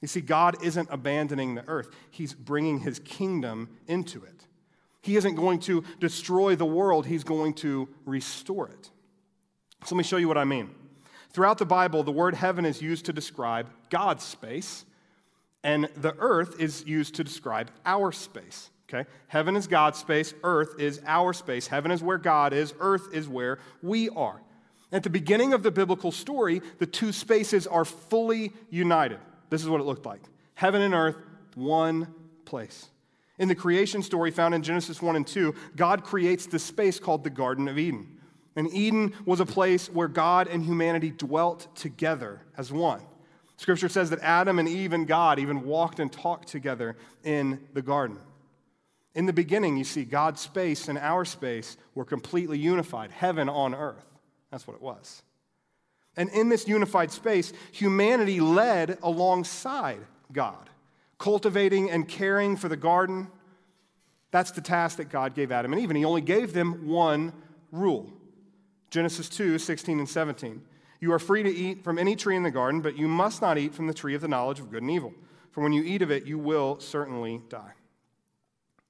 You 0.00 0.08
see, 0.08 0.20
God 0.20 0.62
isn't 0.62 0.88
abandoning 0.90 1.54
the 1.54 1.66
earth, 1.68 1.90
He's 2.10 2.34
bringing 2.34 2.80
His 2.80 2.98
kingdom 3.00 3.68
into 3.86 4.22
it. 4.24 4.46
He 5.02 5.16
isn't 5.16 5.36
going 5.36 5.60
to 5.60 5.84
destroy 6.00 6.56
the 6.56 6.66
world, 6.66 7.06
He's 7.06 7.24
going 7.24 7.54
to 7.54 7.88
restore 8.04 8.68
it. 8.68 8.90
So 9.84 9.94
let 9.94 9.98
me 9.98 10.04
show 10.04 10.16
you 10.16 10.28
what 10.28 10.38
I 10.38 10.44
mean. 10.44 10.70
Throughout 11.30 11.58
the 11.58 11.66
Bible, 11.66 12.02
the 12.02 12.12
word 12.12 12.34
heaven 12.34 12.64
is 12.64 12.82
used 12.82 13.06
to 13.06 13.12
describe 13.12 13.68
God's 13.90 14.24
space, 14.24 14.84
and 15.62 15.88
the 15.96 16.14
earth 16.18 16.60
is 16.60 16.84
used 16.86 17.16
to 17.16 17.24
describe 17.24 17.70
our 17.84 18.12
space. 18.12 18.70
Okay? 18.88 19.08
Heaven 19.26 19.54
is 19.54 19.66
God's 19.66 19.98
space, 19.98 20.32
earth 20.42 20.80
is 20.80 21.00
our 21.06 21.32
space. 21.32 21.66
Heaven 21.66 21.90
is 21.90 22.02
where 22.02 22.18
God 22.18 22.52
is, 22.52 22.72
earth 22.80 23.08
is 23.12 23.28
where 23.28 23.58
we 23.82 24.08
are. 24.10 24.40
At 24.90 25.02
the 25.02 25.10
beginning 25.10 25.52
of 25.52 25.62
the 25.62 25.70
biblical 25.70 26.10
story, 26.10 26.62
the 26.78 26.86
two 26.86 27.12
spaces 27.12 27.66
are 27.66 27.84
fully 27.84 28.52
united. 28.70 29.18
This 29.50 29.62
is 29.62 29.68
what 29.68 29.80
it 29.80 29.84
looked 29.84 30.06
like 30.06 30.22
heaven 30.54 30.82
and 30.82 30.94
earth, 30.94 31.16
one 31.54 32.12
place. 32.44 32.88
In 33.38 33.46
the 33.46 33.54
creation 33.54 34.02
story 34.02 34.32
found 34.32 34.54
in 34.54 34.62
Genesis 34.62 35.00
1 35.00 35.14
and 35.14 35.26
2, 35.26 35.54
God 35.76 36.02
creates 36.02 36.46
this 36.46 36.64
space 36.64 36.98
called 36.98 37.22
the 37.22 37.30
Garden 37.30 37.68
of 37.68 37.78
Eden. 37.78 38.18
And 38.56 38.72
Eden 38.74 39.14
was 39.24 39.38
a 39.38 39.46
place 39.46 39.88
where 39.88 40.08
God 40.08 40.48
and 40.48 40.64
humanity 40.64 41.10
dwelt 41.10 41.68
together 41.76 42.42
as 42.56 42.72
one. 42.72 43.00
Scripture 43.56 43.88
says 43.88 44.10
that 44.10 44.20
Adam 44.20 44.58
and 44.58 44.68
Eve 44.68 44.92
and 44.92 45.06
God 45.06 45.38
even 45.38 45.64
walked 45.64 46.00
and 46.00 46.12
talked 46.12 46.48
together 46.48 46.96
in 47.22 47.60
the 47.74 47.82
garden. 47.82 48.18
In 49.14 49.26
the 49.26 49.32
beginning, 49.32 49.76
you 49.76 49.84
see, 49.84 50.04
God's 50.04 50.40
space 50.40 50.88
and 50.88 50.98
our 50.98 51.24
space 51.24 51.76
were 51.94 52.04
completely 52.04 52.58
unified, 52.58 53.12
heaven 53.12 53.48
on 53.48 53.74
earth. 53.74 54.04
That's 54.50 54.66
what 54.66 54.74
it 54.74 54.82
was. 54.82 55.22
And 56.18 56.28
in 56.30 56.48
this 56.48 56.66
unified 56.66 57.12
space, 57.12 57.52
humanity 57.70 58.40
led 58.40 58.98
alongside 59.04 60.00
God, 60.32 60.68
cultivating 61.16 61.92
and 61.92 62.08
caring 62.08 62.56
for 62.56 62.68
the 62.68 62.76
garden. 62.76 63.28
That's 64.32 64.50
the 64.50 64.60
task 64.60 64.96
that 64.96 65.10
God 65.10 65.36
gave 65.36 65.52
Adam 65.52 65.72
and 65.72 65.80
Eve. 65.80 65.90
And 65.90 65.96
he 65.96 66.04
only 66.04 66.20
gave 66.20 66.52
them 66.52 66.88
one 66.88 67.32
rule 67.70 68.12
Genesis 68.90 69.28
2 69.28 69.58
16 69.58 70.00
and 70.00 70.08
17. 70.08 70.60
You 71.00 71.12
are 71.12 71.20
free 71.20 71.44
to 71.44 71.54
eat 71.54 71.84
from 71.84 71.98
any 71.98 72.16
tree 72.16 72.34
in 72.34 72.42
the 72.42 72.50
garden, 72.50 72.80
but 72.80 72.98
you 72.98 73.06
must 73.06 73.40
not 73.40 73.56
eat 73.56 73.72
from 73.72 73.86
the 73.86 73.94
tree 73.94 74.16
of 74.16 74.20
the 74.20 74.26
knowledge 74.26 74.58
of 74.58 74.72
good 74.72 74.82
and 74.82 74.90
evil. 74.90 75.14
For 75.52 75.62
when 75.62 75.72
you 75.72 75.84
eat 75.84 76.02
of 76.02 76.10
it, 76.10 76.26
you 76.26 76.36
will 76.36 76.80
certainly 76.80 77.42
die. 77.48 77.74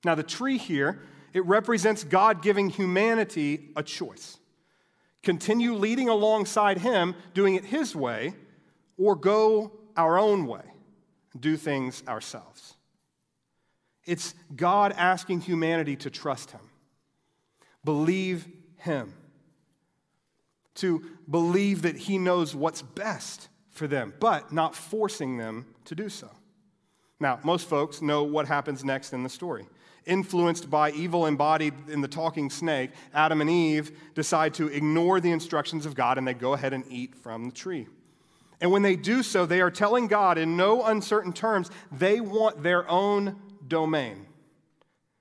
Now, 0.03 0.15
the 0.15 0.23
tree 0.23 0.57
here, 0.57 1.03
it 1.35 1.45
represents 1.45 2.05
God 2.05 2.41
giving 2.41 2.71
humanity 2.71 3.69
a 3.77 3.83
choice 3.83 4.39
continue 5.23 5.75
leading 5.75 6.09
alongside 6.09 6.79
Him, 6.79 7.15
doing 7.35 7.55
it 7.55 7.65
His 7.65 7.95
way, 7.95 8.35
or 8.97 9.17
go 9.17 9.73
our 9.97 10.19
own 10.19 10.47
way, 10.47 10.63
do 11.39 11.57
things 11.57 12.03
ourselves. 12.07 12.77
It's 14.05 14.35
God 14.55 14.95
asking 14.97 15.43
humanity 15.43 15.97
to 15.97 16.11
trust 16.11 16.51
Him, 16.53 16.61
believe 17.85 18.47
Him, 18.79 19.13
to 20.77 21.05
believe 21.29 21.83
that 21.83 21.97
He 21.97 22.19
knows 22.19 22.55
what's 22.55 22.83
best 22.83 23.49
for 23.71 23.87
them, 23.87 24.15
but 24.19 24.53
not 24.53 24.75
forcing 24.75 25.37
them 25.37 25.67
to 25.85 25.95
do 25.95 26.09
so. 26.09 26.31
Now, 27.21 27.41
most 27.43 27.69
folks 27.69 28.01
know 28.01 28.23
what 28.23 28.47
happens 28.47 28.85
next 28.85 29.13
in 29.13 29.23
the 29.23 29.29
story. 29.29 29.67
Influenced 30.09 30.71
by 30.71 30.91
evil 30.93 31.27
embodied 31.27 31.75
in 31.91 32.01
the 32.01 32.09
talking 32.09 32.49
snake, 32.49 32.91
Adam 33.13 33.43
and 33.43 33.51
Eve 33.51 33.93
decide 34.15 34.55
to 34.55 34.69
ignore 34.69 35.21
the 35.21 35.31
instructions 35.31 35.85
of 35.85 35.95
God 35.95 36.17
and 36.17 36.27
they 36.27 36.33
go 36.33 36.55
ahead 36.55 36.73
and 36.73 36.83
eat 36.89 37.15
from 37.15 37.45
the 37.45 37.53
tree. 37.53 37.87
And 38.61 38.73
when 38.73 38.81
they 38.81 38.97
do 38.97 39.23
so, 39.23 39.45
they 39.45 39.61
are 39.61 39.71
telling 39.71 40.09
God 40.09 40.39
in 40.39 40.57
no 40.57 40.83
uncertain 40.83 41.35
terms 41.35 41.71
they 41.93 42.21
want 42.21 42.63
their 42.63 42.89
own 42.91 43.37
domain. 43.69 44.27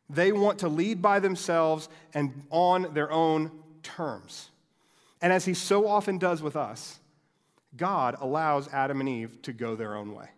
They 0.10 0.32
want 0.32 0.60
to 0.60 0.70
lead 0.70 1.02
by 1.02 1.20
themselves 1.20 1.90
and 2.14 2.44
on 2.50 2.94
their 2.94 3.12
own 3.12 3.52
terms. 3.84 4.52
And 5.22 5.34
as 5.34 5.44
he 5.44 5.54
so 5.54 5.86
often 5.86 6.18
does 6.18 6.42
with 6.42 6.56
us, 6.56 7.00
God 7.76 8.16
allows 8.22 8.70
Adam 8.70 9.02
and 9.02 9.10
Eve 9.10 9.42
to 9.42 9.52
go 9.52 9.76
their 9.76 9.96
own 9.96 10.16
way, 10.16 10.30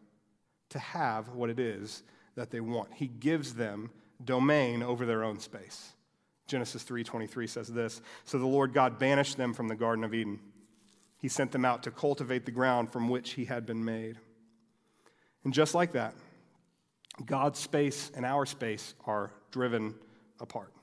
to 0.69 0.79
have 0.79 1.29
what 1.29 1.51
it 1.51 1.59
is 1.59 2.01
that 2.33 2.49
they 2.49 2.59
want. 2.59 2.93
He 2.95 3.07
gives 3.07 3.53
them 3.53 3.91
domain 4.23 4.83
over 4.83 5.05
their 5.05 5.23
own 5.23 5.39
space. 5.39 5.93
Genesis 6.47 6.83
3:23 6.83 7.47
says 7.47 7.67
this, 7.67 8.01
so 8.25 8.39
the 8.39 8.45
Lord 8.45 8.73
God 8.73 8.97
banished 8.97 9.37
them 9.37 9.53
from 9.53 9.67
the 9.67 9.75
garden 9.75 10.03
of 10.03 10.13
Eden. 10.13 10.39
He 11.17 11.27
sent 11.27 11.51
them 11.51 11.65
out 11.65 11.83
to 11.83 11.91
cultivate 11.91 12.45
the 12.45 12.51
ground 12.51 12.91
from 12.91 13.09
which 13.09 13.31
he 13.33 13.45
had 13.45 13.65
been 13.65 13.83
made. 13.85 14.17
And 15.43 15.53
just 15.53 15.75
like 15.75 15.91
that, 15.91 16.15
God's 17.25 17.59
space 17.59 18.11
and 18.15 18.25
our 18.25 18.45
space 18.45 18.95
are 19.05 19.31
driven 19.51 19.95
apart. 20.39 20.73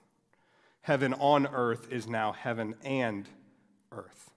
Heaven 0.82 1.14
on 1.14 1.46
earth 1.46 1.90
is 1.90 2.06
now 2.06 2.32
heaven 2.32 2.74
and 2.84 3.28
earth, 3.90 4.30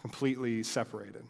completely 0.00 0.62
separated. 0.62 1.24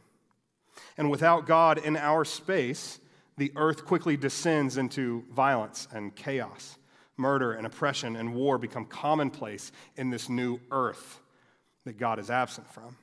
And 0.98 1.10
without 1.10 1.46
God 1.46 1.78
in 1.78 1.96
our 1.96 2.24
space, 2.24 3.00
the 3.36 3.52
earth 3.56 3.86
quickly 3.86 4.16
descends 4.16 4.76
into 4.76 5.24
violence 5.30 5.88
and 5.92 6.14
chaos. 6.14 6.76
Murder 7.20 7.52
and 7.52 7.66
oppression 7.66 8.16
and 8.16 8.34
war 8.34 8.58
become 8.58 8.86
commonplace 8.86 9.70
in 9.96 10.10
this 10.10 10.28
new 10.28 10.58
earth 10.70 11.20
that 11.84 11.98
God 11.98 12.18
is 12.18 12.30
absent 12.30 12.68
from. 12.72 12.96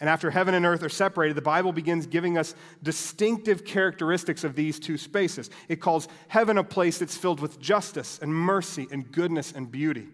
And 0.00 0.08
after 0.08 0.30
heaven 0.30 0.54
and 0.54 0.64
earth 0.64 0.84
are 0.84 0.88
separated, 0.88 1.36
the 1.36 1.42
Bible 1.42 1.72
begins 1.72 2.06
giving 2.06 2.38
us 2.38 2.54
distinctive 2.82 3.64
characteristics 3.64 4.44
of 4.44 4.54
these 4.54 4.78
two 4.78 4.96
spaces. 4.96 5.50
It 5.68 5.80
calls 5.80 6.06
heaven 6.28 6.56
a 6.56 6.64
place 6.64 6.98
that's 6.98 7.16
filled 7.16 7.40
with 7.40 7.60
justice 7.60 8.20
and 8.22 8.32
mercy 8.32 8.86
and 8.92 9.10
goodness 9.10 9.52
and 9.52 9.70
beauty. 9.70 10.06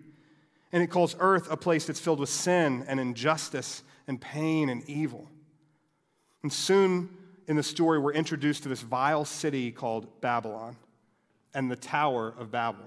And 0.73 0.83
it 0.83 0.89
calls 0.89 1.15
earth 1.21 1.51
a 1.51 1.57
place 1.57 1.87
that's 1.87 2.01
filled 2.01 2.19
with 2.19 2.31
sin 2.31 2.85
and 2.89 2.99
injustice 2.99 3.83
and 4.09 4.19
pain 4.19 4.71
and 4.71 4.89
evil. 4.89 5.29
And 6.43 6.53
soon 6.53 7.11
in 7.47 7.57
the 7.57 7.63
story, 7.63 7.99
we're 7.99 8.13
introduced 8.13 8.63
to 8.63 8.71
this 8.71 8.81
vile 8.81 9.27
city 9.27 9.71
called 9.71 10.21
Babylon 10.23 10.77
and 11.55 11.71
the 11.71 11.77
Tower 11.77 12.35
of 12.39 12.51
Babel. 12.51 12.85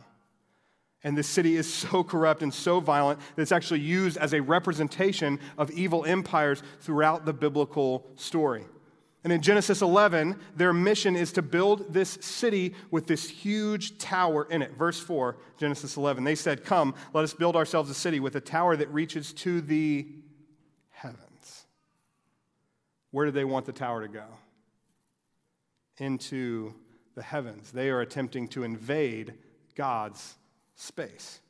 And 1.04 1.18
this 1.18 1.28
city 1.28 1.56
is 1.56 1.72
so 1.72 2.04
corrupt 2.04 2.44
and 2.44 2.54
so 2.54 2.80
violent 2.80 3.20
that 3.36 3.42
it's 3.42 3.52
actually 3.52 3.80
used 3.80 4.18
as 4.18 4.34
a 4.34 4.42
representation 4.42 5.40
of 5.58 5.72
evil 5.72 6.06
empires 6.06 6.62
throughout 6.82 7.26
the 7.26 7.34
biblical 7.34 8.06
story. 8.16 8.66
And 9.24 9.34
in 9.34 9.42
Genesis 9.42 9.82
11, 9.82 10.40
their 10.56 10.72
mission 10.72 11.16
is 11.16 11.34
to 11.34 11.42
build 11.42 11.94
this 11.94 12.18
city 12.22 12.74
with 12.92 13.08
this 13.08 13.30
huge 13.30 13.98
tower 13.98 14.48
in 14.50 14.62
it. 14.62 14.78
Verse 14.78 15.00
4, 15.00 15.38
Genesis 15.58 15.98
11, 15.98 16.24
they 16.24 16.36
said, 16.36 16.64
Come, 16.64 16.96
let 17.14 17.24
us 17.24 17.34
build 17.34 17.56
ourselves 17.56 17.90
a 17.90 17.94
city 17.94 18.20
with 18.20 18.36
a 18.36 18.42
tower 18.42 18.78
that 18.78 18.88
reaches 18.94 19.34
to 19.34 19.60
the 19.60 20.08
heavens. 20.92 21.66
Where 23.12 23.26
do 23.26 23.32
they 23.32 23.44
want 23.44 23.66
the 23.66 23.74
tower 23.74 24.02
to 24.02 24.08
go? 24.08 24.26
Into 25.98 26.74
the 27.18 27.24
heavens. 27.24 27.72
They 27.72 27.90
are 27.90 28.00
attempting 28.00 28.48
to 28.50 28.64
invade 28.64 29.34
God's 29.74 30.36
space. 30.76 31.42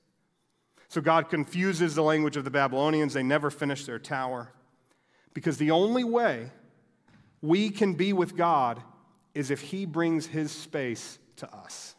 So 0.87 1.01
God 1.01 1.29
confuses 1.29 1.93
the 1.93 2.01
language 2.01 2.37
of 2.37 2.45
the 2.45 2.49
Babylonians. 2.49 3.13
They 3.13 3.21
never 3.21 3.51
finish 3.51 3.85
their 3.85 3.99
tower. 3.99 4.49
Because 5.33 5.57
the 5.57 5.71
only 5.71 6.05
way 6.05 6.51
we 7.41 7.69
can 7.69 7.95
be 7.95 8.13
with 8.13 8.37
God 8.37 8.81
is 9.35 9.51
if 9.51 9.59
He 9.59 9.85
brings 9.85 10.25
His 10.25 10.51
space 10.53 11.19
to 11.35 11.53
us. 11.53 11.95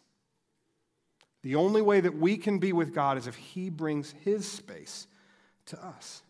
The 1.43 1.57
only 1.57 1.83
way 1.83 2.01
that 2.01 2.17
we 2.17 2.39
can 2.39 2.59
be 2.59 2.73
with 2.73 2.95
God 2.95 3.19
is 3.19 3.27
if 3.27 3.37
He 3.37 3.69
brings 3.69 4.15
His 4.25 4.51
space 4.51 5.07
to 5.67 5.85
us. 5.85 6.23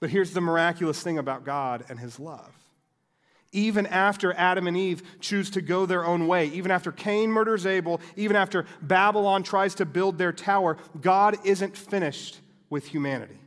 But 0.00 0.08
here's 0.08 0.32
the 0.32 0.40
miraculous 0.40 1.02
thing 1.02 1.18
about 1.18 1.44
God 1.44 1.84
and 1.90 1.98
His 2.00 2.18
love 2.18 2.54
even 3.52 3.86
after 3.86 4.32
Adam 4.34 4.66
and 4.66 4.76
Eve 4.76 5.02
choose 5.20 5.50
to 5.50 5.60
go 5.60 5.86
their 5.86 6.04
own 6.04 6.26
way, 6.26 6.46
even 6.48 6.70
after 6.70 6.92
Cain 6.92 7.30
murders 7.30 7.66
Abel, 7.66 8.00
even 8.16 8.36
after 8.36 8.66
Babylon 8.82 9.42
tries 9.42 9.74
to 9.76 9.86
build 9.86 10.18
their 10.18 10.32
tower, 10.32 10.76
God 11.00 11.36
isn't 11.44 11.76
finished 11.76 12.40
with 12.68 12.86
humanity. 12.86 13.38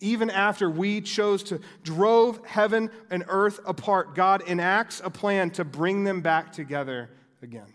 Even 0.00 0.30
after 0.30 0.70
we 0.70 1.00
chose 1.00 1.42
to 1.44 1.60
drove 1.82 2.44
heaven 2.46 2.90
and 3.10 3.24
earth 3.28 3.60
apart, 3.66 4.14
God 4.14 4.42
enacts 4.46 5.00
a 5.04 5.10
plan 5.10 5.50
to 5.52 5.64
bring 5.64 6.04
them 6.04 6.20
back 6.20 6.52
together 6.52 7.10
again. 7.42 7.74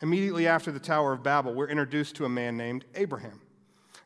Immediately 0.00 0.46
after 0.46 0.70
the 0.72 0.80
Tower 0.80 1.12
of 1.12 1.22
Babel, 1.22 1.52
we're 1.54 1.68
introduced 1.68 2.16
to 2.16 2.24
a 2.24 2.28
man 2.28 2.56
named 2.56 2.84
Abraham. 2.94 3.40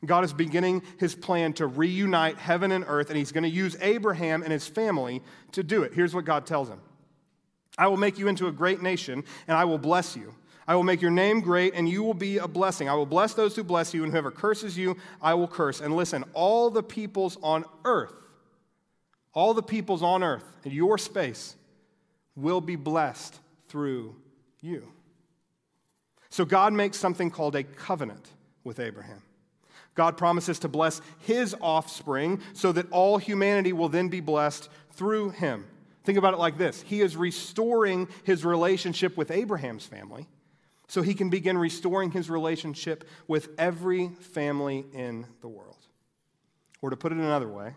God 0.09 0.25
is 0.25 0.33
beginning 0.33 0.83
his 0.99 1.15
plan 1.15 1.53
to 1.55 1.67
reunite 1.67 2.39
heaven 2.39 2.73
and 2.73 2.85
earth, 2.87 3.09
and 3.11 3.19
he's 3.19 3.33
going 3.33 3.45
to 3.45 3.51
use 3.51 3.77
Abraham 3.81 4.43
and 4.43 4.53
his 4.53 4.67
family 4.67 5.23
to 5.53 5.63
do 5.63 5.83
it. 5.83 5.95
Here's 5.95 6.15
what 6.15 6.25
God 6.25 6.47
tells 6.47 6.69
him 6.69 6.81
I 7.77 7.89
will 7.89 7.97
make 7.97 8.19
you 8.19 8.29
into 8.29 8.47
a 8.47 8.53
great 8.53 8.83
nation, 8.83 9.25
and 9.49 9.57
I 9.57 9.65
will 9.65 9.79
bless 9.79 10.17
you. 10.17 10.35
I 10.67 10.75
will 10.75 10.83
make 10.83 11.03
your 11.03 11.11
name 11.11 11.41
great, 11.41 11.75
and 11.75 11.89
you 11.89 12.03
will 12.03 12.15
be 12.15 12.39
a 12.39 12.49
blessing. 12.49 12.89
I 12.89 12.95
will 12.95 13.07
bless 13.07 13.35
those 13.35 13.55
who 13.55 13.65
bless 13.65 13.93
you, 13.93 14.03
and 14.03 14.11
whoever 14.11 14.31
curses 14.31 14.79
you, 14.79 14.97
I 15.21 15.35
will 15.35 15.49
curse. 15.49 15.81
And 15.81 15.95
listen, 15.95 16.25
all 16.33 16.71
the 16.71 16.83
peoples 16.83 17.37
on 17.43 17.65
earth, 17.85 18.15
all 19.35 19.53
the 19.53 19.63
peoples 19.63 20.03
on 20.03 20.23
earth 20.23 20.45
in 20.65 20.73
your 20.73 20.97
space 20.97 21.57
will 22.35 22.61
be 22.61 22.77
blessed 22.77 23.39
through 23.69 24.17
you. 24.61 24.89
So 26.31 26.45
God 26.45 26.73
makes 26.73 26.99
something 26.99 27.31
called 27.31 27.55
a 27.57 27.63
covenant 27.63 28.27
with 28.65 28.81
Abraham. 28.81 29.23
God 29.95 30.17
promises 30.17 30.59
to 30.61 30.69
bless 30.69 31.01
his 31.21 31.55
offspring 31.61 32.41
so 32.53 32.73
that 32.73 32.91
all 32.91 33.19
humanity 33.19 33.73
will 33.73 33.89
then 33.89 34.09
be 34.09 34.21
blessed 34.21 34.69
through 34.93 35.31
him. 35.31 35.67
Think 36.05 36.19
about 36.19 36.35
it 36.35 36.41
like 36.41 36.59
this 36.59 36.83
He 36.83 37.01
is 37.01 37.17
restoring 37.17 38.09
his 38.25 38.45
relationship 38.45 39.17
with 39.17 39.31
Abraham's 39.31 39.87
family 39.87 40.29
so 40.89 41.03
he 41.03 41.15
can 41.15 41.31
begin 41.31 41.57
restoring 41.57 42.11
his 42.11 42.29
relationship 42.29 43.09
with 43.27 43.49
every 43.59 44.09
family 44.09 44.85
in 44.93 45.27
the 45.41 45.49
world. 45.49 45.79
Or 46.83 46.91
to 46.91 46.97
put 46.97 47.13
it 47.13 47.19
another 47.19 47.49
way, 47.49 47.75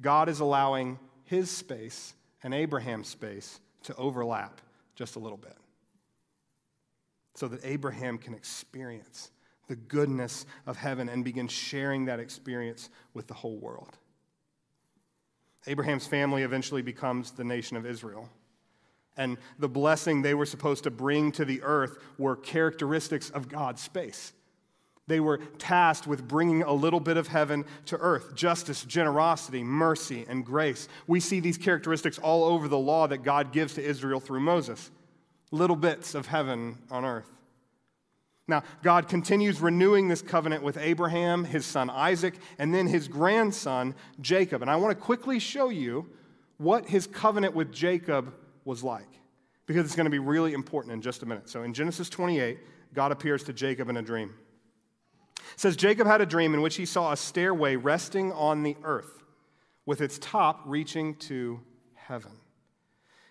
God 0.00 0.28
is 0.28 0.40
allowing 0.40 0.98
his 1.24 1.50
space 1.50 2.14
and 2.42 2.54
Abraham's 2.54 3.08
space 3.08 3.60
to 3.84 3.94
overlap 3.96 4.60
just 4.94 5.16
a 5.16 5.18
little 5.18 5.38
bit 5.38 5.56
so 7.34 7.48
that 7.48 7.60
Abraham 7.64 8.16
can 8.16 8.32
experience 8.32 9.30
the 9.66 9.76
goodness 9.76 10.46
of 10.66 10.76
heaven 10.76 11.08
and 11.08 11.24
begin 11.24 11.48
sharing 11.48 12.06
that 12.06 12.20
experience 12.20 12.90
with 13.12 13.26
the 13.26 13.34
whole 13.34 13.58
world. 13.58 13.96
Abraham's 15.66 16.06
family 16.06 16.42
eventually 16.42 16.82
becomes 16.82 17.30
the 17.30 17.44
nation 17.44 17.76
of 17.76 17.86
Israel. 17.86 18.28
And 19.16 19.38
the 19.58 19.68
blessing 19.68 20.22
they 20.22 20.34
were 20.34 20.46
supposed 20.46 20.84
to 20.84 20.90
bring 20.90 21.32
to 21.32 21.44
the 21.44 21.62
earth 21.62 21.98
were 22.18 22.36
characteristics 22.36 23.30
of 23.30 23.48
God's 23.48 23.80
space. 23.80 24.32
They 25.06 25.20
were 25.20 25.38
tasked 25.58 26.06
with 26.06 26.26
bringing 26.26 26.62
a 26.62 26.72
little 26.72 27.00
bit 27.00 27.16
of 27.16 27.28
heaven 27.28 27.64
to 27.86 27.96
earth 27.98 28.34
justice, 28.34 28.84
generosity, 28.84 29.62
mercy, 29.62 30.24
and 30.28 30.44
grace. 30.44 30.88
We 31.06 31.20
see 31.20 31.40
these 31.40 31.58
characteristics 31.58 32.18
all 32.18 32.44
over 32.44 32.68
the 32.68 32.78
law 32.78 33.06
that 33.06 33.18
God 33.18 33.52
gives 33.52 33.74
to 33.74 33.84
Israel 33.84 34.20
through 34.20 34.40
Moses 34.40 34.90
little 35.50 35.76
bits 35.76 36.14
of 36.14 36.26
heaven 36.26 36.78
on 36.90 37.04
earth. 37.04 37.30
Now, 38.46 38.62
God 38.82 39.08
continues 39.08 39.60
renewing 39.60 40.08
this 40.08 40.20
covenant 40.20 40.62
with 40.62 40.76
Abraham, 40.76 41.44
his 41.44 41.64
son 41.64 41.88
Isaac, 41.88 42.34
and 42.58 42.74
then 42.74 42.86
his 42.86 43.08
grandson 43.08 43.94
Jacob. 44.20 44.60
And 44.60 44.70
I 44.70 44.76
want 44.76 44.96
to 44.96 45.02
quickly 45.02 45.38
show 45.38 45.70
you 45.70 46.10
what 46.58 46.86
his 46.86 47.06
covenant 47.06 47.54
with 47.54 47.72
Jacob 47.72 48.34
was 48.64 48.82
like, 48.82 49.08
because 49.66 49.86
it's 49.86 49.96
going 49.96 50.04
to 50.04 50.10
be 50.10 50.18
really 50.18 50.52
important 50.52 50.92
in 50.92 51.00
just 51.00 51.22
a 51.22 51.26
minute. 51.26 51.48
So 51.48 51.62
in 51.62 51.72
Genesis 51.72 52.10
28, 52.10 52.58
God 52.92 53.12
appears 53.12 53.42
to 53.44 53.52
Jacob 53.52 53.88
in 53.88 53.96
a 53.96 54.02
dream. 54.02 54.34
It 55.38 55.60
says, 55.60 55.76
Jacob 55.76 56.06
had 56.06 56.20
a 56.20 56.26
dream 56.26 56.52
in 56.52 56.60
which 56.60 56.76
he 56.76 56.84
saw 56.84 57.12
a 57.12 57.16
stairway 57.16 57.76
resting 57.76 58.30
on 58.32 58.62
the 58.62 58.76
earth, 58.84 59.22
with 59.86 60.00
its 60.00 60.18
top 60.18 60.60
reaching 60.66 61.14
to 61.16 61.60
heaven. 61.94 62.32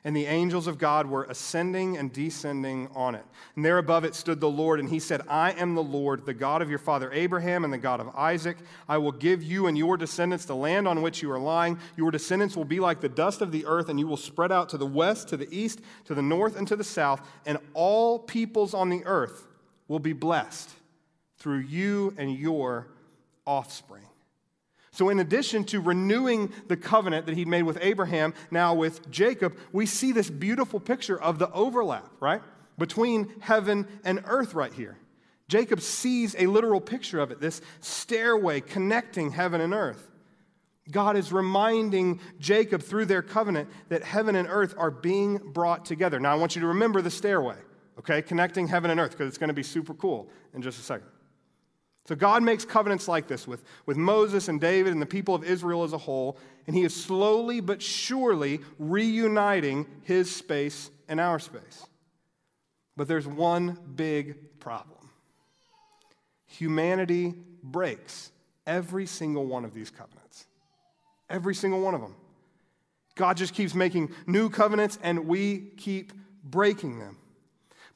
And 0.05 0.15
the 0.15 0.25
angels 0.25 0.67
of 0.67 0.77
God 0.77 1.07
were 1.07 1.23
ascending 1.23 1.97
and 1.97 2.11
descending 2.11 2.89
on 2.93 3.15
it. 3.15 3.23
And 3.55 3.63
there 3.63 3.77
above 3.77 4.03
it 4.03 4.15
stood 4.15 4.41
the 4.41 4.49
Lord, 4.49 4.79
and 4.79 4.89
he 4.89 4.99
said, 4.99 5.21
I 5.29 5.51
am 5.51 5.75
the 5.75 5.83
Lord, 5.83 6.25
the 6.25 6.33
God 6.33 6.61
of 6.61 6.69
your 6.69 6.79
father 6.79 7.11
Abraham 7.13 7.63
and 7.63 7.71
the 7.71 7.77
God 7.77 8.01
of 8.01 8.13
Isaac. 8.15 8.57
I 8.89 8.97
will 8.97 9.13
give 9.13 9.41
you 9.41 9.67
and 9.67 9.77
your 9.77 9.95
descendants 9.95 10.45
the 10.45 10.55
land 10.55 10.87
on 10.87 11.01
which 11.01 11.21
you 11.21 11.31
are 11.31 11.39
lying. 11.39 11.79
Your 11.95 12.11
descendants 12.11 12.57
will 12.57 12.65
be 12.65 12.81
like 12.81 12.99
the 12.99 13.09
dust 13.09 13.41
of 13.41 13.51
the 13.51 13.65
earth, 13.65 13.87
and 13.87 13.99
you 13.99 14.07
will 14.07 14.17
spread 14.17 14.51
out 14.51 14.69
to 14.69 14.77
the 14.77 14.85
west, 14.85 15.29
to 15.29 15.37
the 15.37 15.47
east, 15.55 15.79
to 16.05 16.13
the 16.13 16.21
north, 16.21 16.57
and 16.57 16.67
to 16.67 16.75
the 16.75 16.83
south, 16.83 17.21
and 17.45 17.57
all 17.73 18.19
peoples 18.19 18.73
on 18.73 18.89
the 18.89 19.03
earth 19.05 19.47
will 19.87 19.99
be 19.99 20.13
blessed 20.13 20.69
through 21.37 21.59
you 21.59 22.13
and 22.17 22.37
your 22.37 22.87
offspring. 23.45 24.03
So, 24.93 25.09
in 25.09 25.19
addition 25.19 25.63
to 25.65 25.81
renewing 25.81 26.53
the 26.67 26.77
covenant 26.77 27.25
that 27.25 27.35
he'd 27.35 27.47
made 27.47 27.63
with 27.63 27.79
Abraham, 27.81 28.35
now 28.51 28.75
with 28.75 29.09
Jacob, 29.09 29.57
we 29.71 29.87
see 29.87 30.11
this 30.11 30.29
beautiful 30.29 30.79
picture 30.79 31.19
of 31.19 31.39
the 31.39 31.51
overlap, 31.51 32.07
right? 32.19 32.43
Between 32.77 33.33
heaven 33.39 33.87
and 34.05 34.21
earth 34.25 34.53
right 34.53 34.71
here. 34.71 34.99
Jacob 35.47 35.81
sees 35.81 36.35
a 36.37 36.45
literal 36.45 36.79
picture 36.79 37.19
of 37.19 37.31
it, 37.31 37.41
this 37.41 37.59
stairway 37.81 38.61
connecting 38.61 39.31
heaven 39.31 39.61
and 39.61 39.73
earth. 39.73 40.11
God 40.91 41.17
is 41.17 41.33
reminding 41.33 42.19
Jacob 42.37 42.83
through 42.83 43.05
their 43.05 43.23
covenant 43.23 43.69
that 43.89 44.03
heaven 44.03 44.35
and 44.35 44.47
earth 44.47 44.75
are 44.77 44.91
being 44.91 45.37
brought 45.37 45.85
together. 45.85 46.19
Now, 46.19 46.33
I 46.33 46.35
want 46.35 46.55
you 46.55 46.61
to 46.61 46.67
remember 46.67 47.01
the 47.01 47.09
stairway, 47.09 47.57
okay? 47.97 48.21
Connecting 48.21 48.67
heaven 48.67 48.91
and 48.91 48.99
earth, 48.99 49.11
because 49.11 49.27
it's 49.27 49.39
going 49.39 49.47
to 49.47 49.55
be 49.55 49.63
super 49.63 49.95
cool 49.95 50.29
in 50.53 50.61
just 50.61 50.77
a 50.77 50.83
second. 50.83 51.07
So 52.05 52.15
God 52.15 52.43
makes 52.43 52.65
covenants 52.65 53.07
like 53.07 53.27
this 53.27 53.47
with, 53.47 53.63
with 53.85 53.95
Moses 53.95 54.49
and 54.49 54.59
David 54.59 54.91
and 54.91 55.01
the 55.01 55.05
people 55.05 55.35
of 55.35 55.43
Israel 55.43 55.83
as 55.83 55.93
a 55.93 55.97
whole, 55.97 56.37
and 56.67 56.75
he 56.75 56.83
is 56.83 56.93
slowly 56.93 57.61
but 57.61 57.81
surely 57.81 58.59
reuniting 58.77 59.85
his 60.03 60.33
space 60.33 60.91
and 61.07 61.19
our 61.19 61.39
space. 61.39 61.85
But 62.97 63.07
there's 63.07 63.27
one 63.27 63.77
big 63.95 64.59
problem 64.59 64.99
humanity 66.45 67.33
breaks 67.63 68.31
every 68.67 69.07
single 69.07 69.45
one 69.45 69.65
of 69.65 69.73
these 69.73 69.89
covenants. 69.89 70.45
Every 71.29 71.55
single 71.55 71.81
one 71.81 71.95
of 71.95 72.01
them. 72.01 72.15
God 73.15 73.37
just 73.37 73.55
keeps 73.55 73.73
making 73.73 74.11
new 74.27 74.49
covenants, 74.49 74.99
and 75.01 75.27
we 75.27 75.71
keep 75.77 76.13
breaking 76.43 76.99
them. 76.99 77.17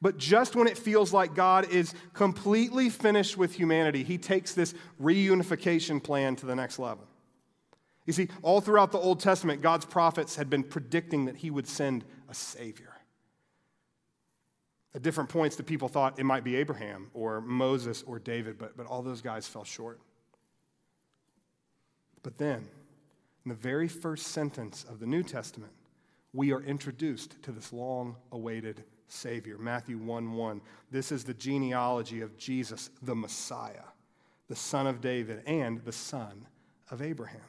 But 0.02 0.18
just 0.18 0.56
when 0.56 0.68
it 0.68 0.78
feels 0.78 1.12
like 1.12 1.34
God 1.34 1.72
is 1.72 1.94
completely 2.14 2.90
finished 2.90 3.36
with 3.36 3.54
humanity, 3.54 4.04
he 4.04 4.18
takes 4.18 4.54
this 4.54 4.76
reunification 5.02 6.04
plan 6.04 6.36
to 6.38 6.46
the 6.46 6.56
next 6.56 6.78
level. 6.78 7.08
You 8.06 8.14
see, 8.14 8.30
all 8.42 8.62
throughout 8.62 8.92
the 8.92 9.00
Old 9.00 9.20
Testament, 9.20 9.62
God's 9.62 9.86
prophets 9.86 10.36
had 10.36 10.50
been 10.50 10.64
predicting 10.64 11.26
that 11.26 11.36
he 11.36 11.50
would 11.50 11.68
send 11.68 12.06
a 12.30 12.34
Savior. 12.34 12.94
At 14.94 15.02
different 15.02 15.30
points, 15.30 15.56
the 15.56 15.64
people 15.64 15.90
thought 15.90 16.18
it 16.20 16.24
might 16.24 16.44
be 16.44 16.56
Abraham 16.56 17.10
or 17.14 17.42
Moses 17.42 18.04
or 18.04 18.20
David, 18.20 18.58
but, 18.58 18.78
but 18.78 18.88
all 18.88 19.02
those 19.02 19.22
guys 19.22 19.48
fell 19.48 19.64
short. 19.64 20.00
But 22.24 22.38
then, 22.38 22.68
in 23.46 23.50
the 23.50 23.56
very 23.56 23.88
first 23.88 24.28
sentence 24.28 24.86
of 24.90 25.00
the 25.00 25.06
New 25.06 25.24
Testament, 25.24 25.74
we 26.34 26.52
are 26.54 26.62
introduced 26.62 27.42
to 27.44 27.52
this 27.52 27.74
long 27.74 28.16
awaited 28.32 28.84
Savior. 29.08 29.58
Matthew 29.58 29.98
1 29.98 30.34
1. 30.34 30.62
This 30.92 31.12
is 31.12 31.24
the 31.24 31.34
genealogy 31.34 32.22
of 32.22 32.38
Jesus, 32.38 32.90
the 33.02 33.16
Messiah, 33.16 33.86
the 34.48 34.56
son 34.56 34.88
of 34.88 35.02
David, 35.02 35.44
and 35.46 35.84
the 35.86 35.92
son 35.92 36.46
of 36.92 37.02
Abraham. 37.02 37.42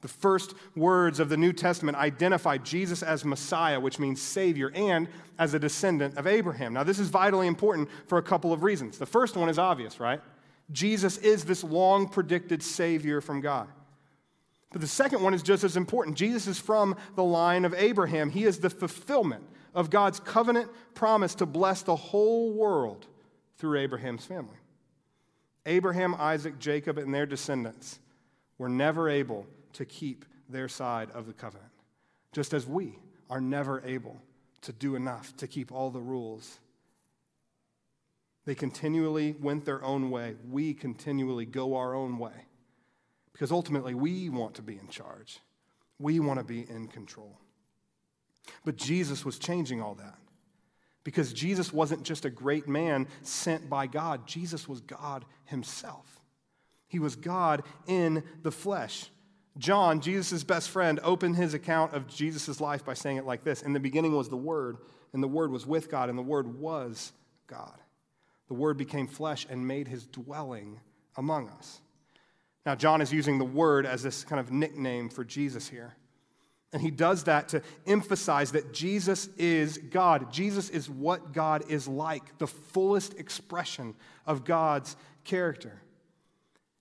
The 0.00 0.08
first 0.08 0.54
words 0.74 1.20
of 1.20 1.28
the 1.28 1.36
New 1.36 1.52
Testament 1.52 1.96
identify 1.96 2.58
Jesus 2.58 3.04
as 3.04 3.24
Messiah, 3.24 3.78
which 3.78 4.00
means 4.00 4.20
Savior, 4.20 4.72
and 4.74 5.08
as 5.38 5.54
a 5.54 5.60
descendant 5.60 6.18
of 6.18 6.26
Abraham. 6.26 6.74
Now, 6.74 6.82
this 6.82 6.98
is 6.98 7.08
vitally 7.08 7.46
important 7.46 7.88
for 8.08 8.18
a 8.18 8.22
couple 8.22 8.52
of 8.52 8.64
reasons. 8.64 8.98
The 8.98 9.06
first 9.06 9.36
one 9.36 9.48
is 9.48 9.60
obvious, 9.60 10.00
right? 10.00 10.20
Jesus 10.72 11.18
is 11.18 11.44
this 11.44 11.62
long 11.62 12.08
predicted 12.08 12.62
Savior 12.64 13.20
from 13.20 13.40
God. 13.40 13.68
But 14.72 14.80
the 14.80 14.88
second 14.88 15.22
one 15.22 15.34
is 15.34 15.42
just 15.42 15.62
as 15.62 15.76
important. 15.76 16.16
Jesus 16.16 16.48
is 16.48 16.58
from 16.58 16.96
the 17.14 17.22
line 17.22 17.64
of 17.64 17.74
Abraham, 17.74 18.30
he 18.30 18.44
is 18.44 18.58
the 18.58 18.70
fulfillment 18.70 19.44
of 19.74 19.90
God's 19.90 20.20
covenant 20.20 20.70
promise 20.94 21.34
to 21.36 21.46
bless 21.46 21.82
the 21.82 21.96
whole 21.96 22.52
world 22.52 23.06
through 23.56 23.78
Abraham's 23.78 24.24
family. 24.24 24.56
Abraham, 25.66 26.14
Isaac, 26.18 26.58
Jacob, 26.58 26.98
and 26.98 27.14
their 27.14 27.26
descendants 27.26 28.00
were 28.58 28.68
never 28.68 29.08
able 29.08 29.46
to 29.74 29.84
keep 29.84 30.24
their 30.48 30.68
side 30.68 31.10
of 31.12 31.26
the 31.26 31.32
covenant, 31.32 31.70
just 32.32 32.52
as 32.52 32.66
we 32.66 32.98
are 33.30 33.40
never 33.40 33.82
able 33.84 34.20
to 34.62 34.72
do 34.72 34.94
enough 34.94 35.36
to 35.36 35.46
keep 35.46 35.72
all 35.72 35.90
the 35.90 36.00
rules. 36.00 36.58
They 38.44 38.54
continually 38.54 39.36
went 39.40 39.64
their 39.64 39.84
own 39.84 40.10
way. 40.10 40.34
We 40.50 40.74
continually 40.74 41.46
go 41.46 41.76
our 41.76 41.94
own 41.94 42.18
way. 42.18 42.46
Because 43.32 43.52
ultimately, 43.52 43.94
we 43.94 44.28
want 44.28 44.54
to 44.56 44.62
be 44.62 44.78
in 44.78 44.88
charge, 44.88 45.38
we 45.98 46.20
want 46.20 46.38
to 46.38 46.44
be 46.44 46.68
in 46.68 46.88
control. 46.88 47.38
But 48.64 48.76
Jesus 48.76 49.24
was 49.24 49.38
changing 49.38 49.80
all 49.80 49.94
that. 49.94 50.18
Because 51.04 51.32
Jesus 51.32 51.72
wasn't 51.72 52.04
just 52.04 52.24
a 52.24 52.30
great 52.30 52.68
man 52.68 53.08
sent 53.22 53.68
by 53.68 53.86
God, 53.86 54.26
Jesus 54.26 54.68
was 54.68 54.80
God 54.80 55.24
himself. 55.44 56.20
He 56.86 56.98
was 56.98 57.16
God 57.16 57.62
in 57.86 58.22
the 58.42 58.52
flesh. 58.52 59.10
John, 59.58 60.00
Jesus' 60.00 60.44
best 60.44 60.70
friend, 60.70 61.00
opened 61.02 61.36
his 61.36 61.54
account 61.54 61.94
of 61.94 62.06
Jesus' 62.06 62.60
life 62.60 62.84
by 62.84 62.94
saying 62.94 63.16
it 63.16 63.26
like 63.26 63.44
this 63.44 63.62
In 63.62 63.72
the 63.72 63.80
beginning 63.80 64.14
was 64.14 64.28
the 64.28 64.36
Word, 64.36 64.78
and 65.12 65.22
the 65.22 65.28
Word 65.28 65.50
was 65.50 65.66
with 65.66 65.90
God, 65.90 66.08
and 66.08 66.18
the 66.18 66.22
Word 66.22 66.58
was 66.58 67.12
God. 67.46 67.78
The 68.48 68.54
Word 68.54 68.76
became 68.76 69.06
flesh 69.06 69.46
and 69.48 69.66
made 69.66 69.88
his 69.88 70.06
dwelling 70.06 70.80
among 71.16 71.48
us. 71.48 71.80
Now, 72.64 72.74
John 72.74 73.00
is 73.00 73.12
using 73.12 73.38
the 73.38 73.44
Word 73.44 73.86
as 73.86 74.02
this 74.02 74.24
kind 74.24 74.38
of 74.38 74.52
nickname 74.52 75.08
for 75.08 75.24
Jesus 75.24 75.68
here. 75.68 75.96
And 76.72 76.80
he 76.80 76.90
does 76.90 77.24
that 77.24 77.48
to 77.50 77.62
emphasize 77.86 78.52
that 78.52 78.72
Jesus 78.72 79.28
is 79.36 79.76
God. 79.76 80.32
Jesus 80.32 80.70
is 80.70 80.88
what 80.88 81.32
God 81.32 81.64
is 81.68 81.86
like, 81.86 82.38
the 82.38 82.46
fullest 82.46 83.18
expression 83.18 83.94
of 84.26 84.44
God's 84.44 84.96
character. 85.24 85.82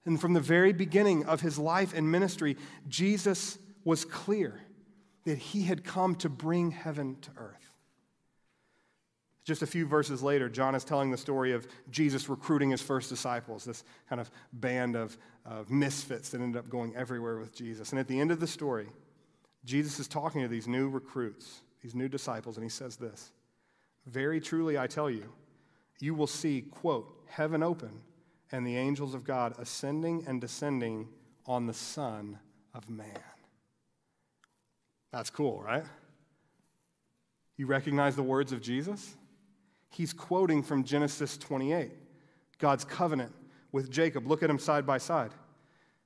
And 0.06 0.20
from 0.20 0.34
the 0.34 0.40
very 0.40 0.74
beginning 0.74 1.26
of 1.26 1.42
his 1.42 1.60
life 1.60 1.94
and 1.94 2.10
ministry, 2.10 2.58
Jesus 2.88 3.58
was 3.84 4.06
clear 4.06 4.60
that 5.26 5.38
he 5.38 5.64
had 5.64 5.84
come 5.84 6.16
to 6.16 6.30
bring 6.30 6.72
heaven 6.72 7.18
to 7.22 7.32
earth. 7.38 7.58
Just 9.44 9.62
a 9.64 9.68
few 9.68 9.86
verses 9.86 10.24
later, 10.24 10.50
John 10.50 10.76
is 10.76 10.84
telling 10.84 11.12
the 11.12 11.18
story 11.18 11.52
of 11.52 11.68
Jesus 11.90 12.30
recruiting 12.30 12.70
his 12.70 12.82
first 12.82 13.10
disciples, 13.10 13.66
this 13.66 13.84
kind 14.08 14.22
of 14.22 14.32
band 14.54 14.96
of, 14.96 15.18
of 15.46 15.70
misfits 15.70 16.30
that 16.30 16.42
ended 16.42 16.60
up 16.60 16.70
going 16.70 16.96
everywhere 16.96 17.38
with 17.38 17.54
Jesus. 17.54 17.92
And 17.92 18.00
at 18.00 18.08
the 18.08 18.20
end 18.20 18.32
of 18.32 18.40
the 18.40 18.48
story, 18.48 18.88
Jesus 19.64 20.00
is 20.00 20.08
talking 20.08 20.42
to 20.42 20.48
these 20.48 20.68
new 20.68 20.90
recruits, 20.90 21.62
these 21.82 21.96
new 21.96 22.08
disciples, 22.08 22.58
and 22.58 22.64
he 22.64 22.70
says 22.70 22.96
this 22.96 23.32
Very 24.06 24.40
truly, 24.40 24.78
I 24.78 24.88
tell 24.88 25.10
you, 25.10 25.32
you 26.00 26.16
will 26.16 26.28
see, 26.28 26.62
quote, 26.62 27.14
heaven 27.28 27.62
open 27.64 28.02
and 28.52 28.66
the 28.66 28.76
angels 28.76 29.14
of 29.14 29.24
God 29.24 29.56
ascending 29.60 30.26
and 30.28 30.42
descending 30.42 31.08
on 31.46 31.68
the 31.68 31.74
Son 31.74 32.40
of 32.74 32.90
Man. 32.90 33.08
That's 35.12 35.30
cool, 35.30 35.62
right? 35.62 35.84
You 37.58 37.68
recognize 37.68 38.16
the 38.16 38.24
words 38.24 38.52
of 38.52 38.62
Jesus? 38.62 39.16
He's 39.90 40.14
quoting 40.14 40.64
from 40.64 40.84
Genesis 40.84 41.38
28, 41.38 41.92
God's 42.58 42.86
covenant 42.86 43.34
with 43.72 43.92
Jacob. 43.92 44.26
Look 44.26 44.42
at 44.42 44.50
him 44.50 44.58
side 44.58 44.86
by 44.86 44.98
side. 44.98 45.32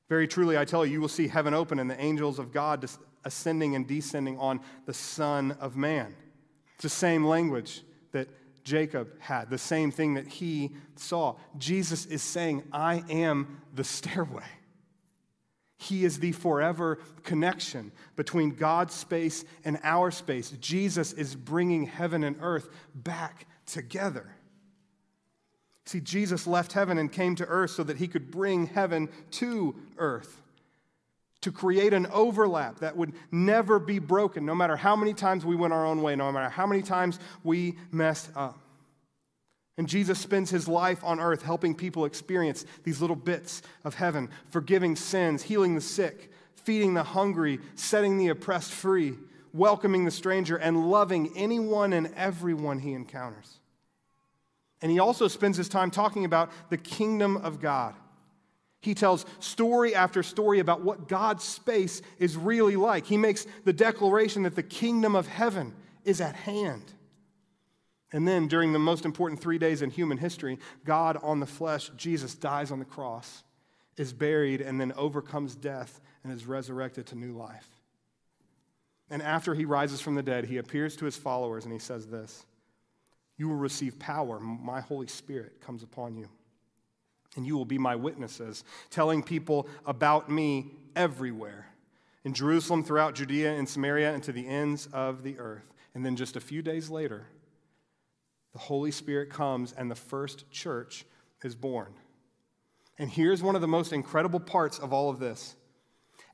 Very 0.08 0.28
truly, 0.28 0.58
I 0.58 0.66
tell 0.66 0.86
you, 0.86 0.94
you 0.94 1.02
will 1.02 1.08
see 1.08 1.28
heaven 1.28 1.54
open 1.54 1.80
and 1.80 1.90
the 1.90 2.00
angels 2.00 2.38
of 2.38 2.52
God 2.52 2.88
ascending 3.24 3.76
and 3.76 3.88
descending 3.88 4.38
on 4.38 4.62
the 4.86 4.94
Son 4.94 5.58
of 5.60 5.76
Man. 5.76 6.16
It's 6.76 6.84
the 6.84 6.90
same 6.90 7.26
language 7.26 7.82
that 8.12 8.30
Jacob 8.64 9.20
had, 9.20 9.50
the 9.50 9.58
same 9.58 9.92
thing 9.92 10.16
that 10.16 10.28
he 10.28 10.76
saw. 10.96 11.36
Jesus 11.58 12.06
is 12.06 12.22
saying, 12.22 12.64
I 12.72 13.04
am 13.10 13.62
the 13.74 13.84
stairway. 13.84 14.44
He 15.78 16.06
is 16.06 16.20
the 16.20 16.32
forever 16.32 17.00
connection 17.24 17.92
between 18.16 18.52
God's 18.52 18.94
space 18.94 19.44
and 19.64 19.80
our 19.84 20.10
space. 20.10 20.52
Jesus 20.60 21.14
is 21.14 21.36
bringing 21.36 21.86
heaven 21.86 22.24
and 22.24 22.38
earth 22.42 22.70
back 22.94 23.46
together. 23.66 24.35
See, 25.86 26.00
Jesus 26.00 26.48
left 26.48 26.74
heaven 26.74 26.98
and 26.98 27.12
came 27.12 27.36
to 27.36 27.46
earth 27.46 27.72
so 27.72 27.84
that 27.84 27.98
he 27.98 28.08
could 28.08 28.32
bring 28.32 28.68
heaven 28.68 29.10
to 29.32 29.76
earth 29.98 30.42
to 31.42 31.52
create 31.52 31.94
an 31.94 32.08
overlap 32.08 32.80
that 32.80 32.98
would 32.98 33.14
never 33.32 33.78
be 33.78 34.00
broken, 34.00 34.48
no 34.48 34.56
matter 34.56 34.76
how 34.76 34.96
many 34.96 35.14
times 35.14 35.46
we 35.46 35.56
went 35.56 35.74
our 35.74 35.86
own 35.86 36.02
way, 36.02 36.16
no 36.16 36.32
matter 36.32 36.50
how 36.50 36.66
many 36.66 36.82
times 36.82 37.20
we 37.44 37.78
messed 37.92 38.32
up. 38.36 38.60
And 39.78 39.88
Jesus 39.88 40.18
spends 40.18 40.50
his 40.50 40.68
life 40.68 41.04
on 41.04 41.20
earth 41.20 41.44
helping 41.44 41.76
people 41.76 42.06
experience 42.06 42.66
these 42.84 43.00
little 43.00 43.16
bits 43.16 43.62
of 43.84 43.94
heaven, 43.94 44.30
forgiving 44.50 44.96
sins, 44.96 45.44
healing 45.44 45.76
the 45.76 45.82
sick, 45.82 46.32
feeding 46.56 46.96
the 46.96 47.04
hungry, 47.04 47.60
setting 47.76 48.18
the 48.18 48.30
oppressed 48.30 48.72
free, 48.72 49.14
welcoming 49.54 50.04
the 50.04 50.10
stranger, 50.10 50.56
and 50.56 50.90
loving 50.90 51.32
anyone 51.36 51.94
and 51.94 52.12
everyone 52.16 52.80
he 52.80 52.94
encounters. 52.94 53.60
And 54.86 54.92
he 54.92 55.00
also 55.00 55.28
spends 55.28 55.58
his 55.58 55.68
time 55.68 55.90
talking 55.90 56.26
about 56.26 56.52
the 56.70 56.78
kingdom 56.78 57.38
of 57.38 57.60
God. 57.60 57.96
He 58.82 58.94
tells 58.94 59.26
story 59.40 59.96
after 59.96 60.22
story 60.22 60.60
about 60.60 60.82
what 60.82 61.08
God's 61.08 61.44
space 61.44 62.04
is 62.20 62.38
really 62.38 62.76
like. 62.76 63.08
He 63.08 63.18
makes 63.18 63.48
the 63.64 63.74
declaration 63.74 64.44
that 64.44 64.56
the 64.56 64.62
kingdom 64.62 65.16
of 65.16 65.26
heaven 65.26 65.74
is 66.04 66.22
at 66.22 66.36
hand. 66.36 66.84
And 68.12 68.28
then, 68.28 68.48
during 68.48 68.74
the 68.74 68.78
most 68.78 69.06
important 69.06 69.42
three 69.42 69.58
days 69.58 69.82
in 69.82 69.90
human 69.90 70.20
history, 70.20 70.60
God 70.84 71.18
on 71.24 71.40
the 71.40 71.48
flesh, 71.48 71.90
Jesus, 71.98 72.36
dies 72.36 72.70
on 72.70 72.78
the 72.78 72.86
cross, 72.86 73.42
is 73.98 74.14
buried, 74.14 74.62
and 74.62 74.80
then 74.80 74.94
overcomes 74.96 75.56
death 75.56 76.00
and 76.24 76.32
is 76.32 76.46
resurrected 76.46 77.08
to 77.08 77.16
new 77.16 77.36
life. 77.36 77.68
And 79.10 79.24
after 79.24 79.56
he 79.56 79.66
rises 79.66 80.00
from 80.00 80.14
the 80.14 80.22
dead, 80.22 80.46
he 80.46 80.58
appears 80.58 80.96
to 80.98 81.06
his 81.06 81.18
followers 81.18 81.64
and 81.64 81.74
he 81.74 81.80
says 81.80 82.06
this 82.06 82.46
You 83.38 83.50
will 83.50 83.56
receive 83.56 84.00
power. 84.00 84.40
My 84.40 84.82
Holy 84.82 85.08
Spirit 85.08 85.62
comes 85.62 85.84
upon 85.84 86.16
you 86.16 86.30
and 87.36 87.46
you 87.46 87.58
will 87.58 87.66
be 87.66 87.78
my 87.78 87.96
witnesses, 87.96 88.64
telling 88.90 89.22
people 89.22 89.68
about 89.86 90.30
me 90.30 90.72
everywhere 90.96 91.68
in 92.24 92.34
Jerusalem, 92.34 92.84
throughout 92.84 93.14
Judea 93.14 93.54
and 93.54 93.70
Samaria, 93.70 94.14
and 94.14 94.24
to 94.24 94.32
the 94.32 94.48
ends 94.48 94.88
of 94.92 95.24
the 95.24 95.38
earth. 95.38 95.74
And 95.94 96.06
then 96.06 96.16
just 96.16 96.36
a 96.36 96.42
few 96.42 96.62
days 96.62 96.90
later, 96.90 97.28
the 98.54 98.60
Holy 98.60 98.92
Spirit 98.92 99.30
comes 99.30 99.74
and 99.74 99.92
the 99.92 99.96
first 99.96 100.50
church 100.50 101.06
is 101.44 101.56
born. 101.56 101.94
And 102.98 103.10
here's 103.10 103.44
one 103.44 103.56
of 103.56 103.62
the 103.62 103.68
most 103.68 103.94
incredible 103.94 104.40
parts 104.40 104.80
of 104.80 104.92
all 104.94 105.10
of 105.10 105.20
this. 105.20 105.56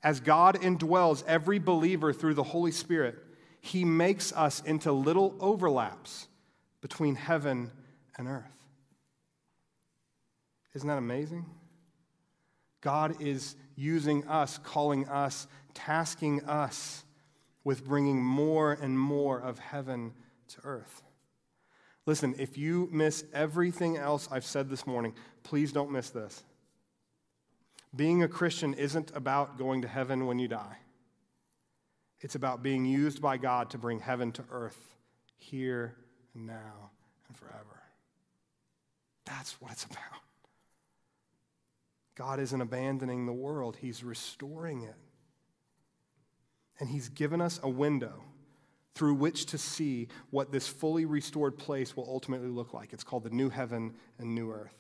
As 0.04 0.20
God 0.20 0.62
indwells 0.62 1.24
every 1.28 1.60
believer 1.60 2.14
through 2.14 2.36
the 2.36 2.44
Holy 2.44 2.72
Spirit, 2.72 3.18
he 3.60 3.84
makes 3.84 4.32
us 4.34 4.62
into 4.62 4.92
little 4.92 5.36
overlaps 5.40 6.28
between 6.82 7.16
heaven 7.16 7.72
and 8.18 8.28
earth. 8.28 8.46
Isn't 10.74 10.88
that 10.88 10.98
amazing? 10.98 11.46
God 12.82 13.22
is 13.22 13.56
using 13.76 14.28
us, 14.28 14.58
calling 14.58 15.08
us, 15.08 15.48
tasking 15.74 16.44
us 16.46 17.04
with 17.64 17.86
bringing 17.86 18.24
more 18.24 18.74
and 18.74 18.98
more 18.98 19.40
of 19.40 19.60
heaven 19.60 20.14
to 20.50 20.58
earth. 20.64 21.04
Listen, 22.08 22.34
if 22.40 22.58
you 22.58 22.90
miss 22.92 23.24
everything 23.34 23.98
else 23.98 24.28
I've 24.32 24.46
said 24.46 24.70
this 24.70 24.88
morning, 24.88 25.14
please 25.44 25.72
don't 25.72 25.92
miss 25.92 26.10
this. 26.10 26.44
Being 27.96 28.24
a 28.24 28.28
Christian 28.28 28.74
isn't 28.74 29.12
about 29.16 29.58
going 29.58 29.84
to 29.84 29.88
heaven 29.88 30.26
when 30.26 30.40
you 30.40 30.48
die. 30.48 30.78
It's 32.22 32.36
about 32.36 32.64
being 32.64 32.86
used 32.86 33.22
by 33.22 33.38
God 33.38 33.70
to 33.72 33.78
bring 33.78 34.00
heaven 34.00 34.32
to 34.34 34.44
earth 34.50 34.96
here 35.38 35.96
and 36.34 36.48
now 36.48 36.92
and 37.28 37.38
forever. 37.38 37.82
That's 39.26 39.60
what 39.62 39.72
it's 39.72 39.84
about. 39.90 40.22
God 42.16 42.40
isn't 42.40 42.62
abandoning 42.62 43.26
the 43.26 43.34
world, 43.34 43.78
He's 43.80 44.04
restoring 44.04 44.84
it. 44.84 44.96
And 46.80 46.90
He's 46.90 47.10
given 47.10 47.42
us 47.42 47.60
a 47.64 47.70
window 47.70 48.24
through 48.94 49.14
which 49.14 49.46
to 49.48 49.58
see 49.58 50.08
what 50.30 50.52
this 50.52 50.68
fully 50.68 51.06
restored 51.06 51.58
place 51.58 51.96
will 51.96 52.06
ultimately 52.08 52.50
look 52.50 52.74
like. 52.74 52.94
It's 52.94 53.04
called 53.04 53.24
the 53.24 53.30
new 53.30 53.50
heaven 53.50 53.94
and 54.20 54.36
new 54.36 54.52
earth. 54.52 54.76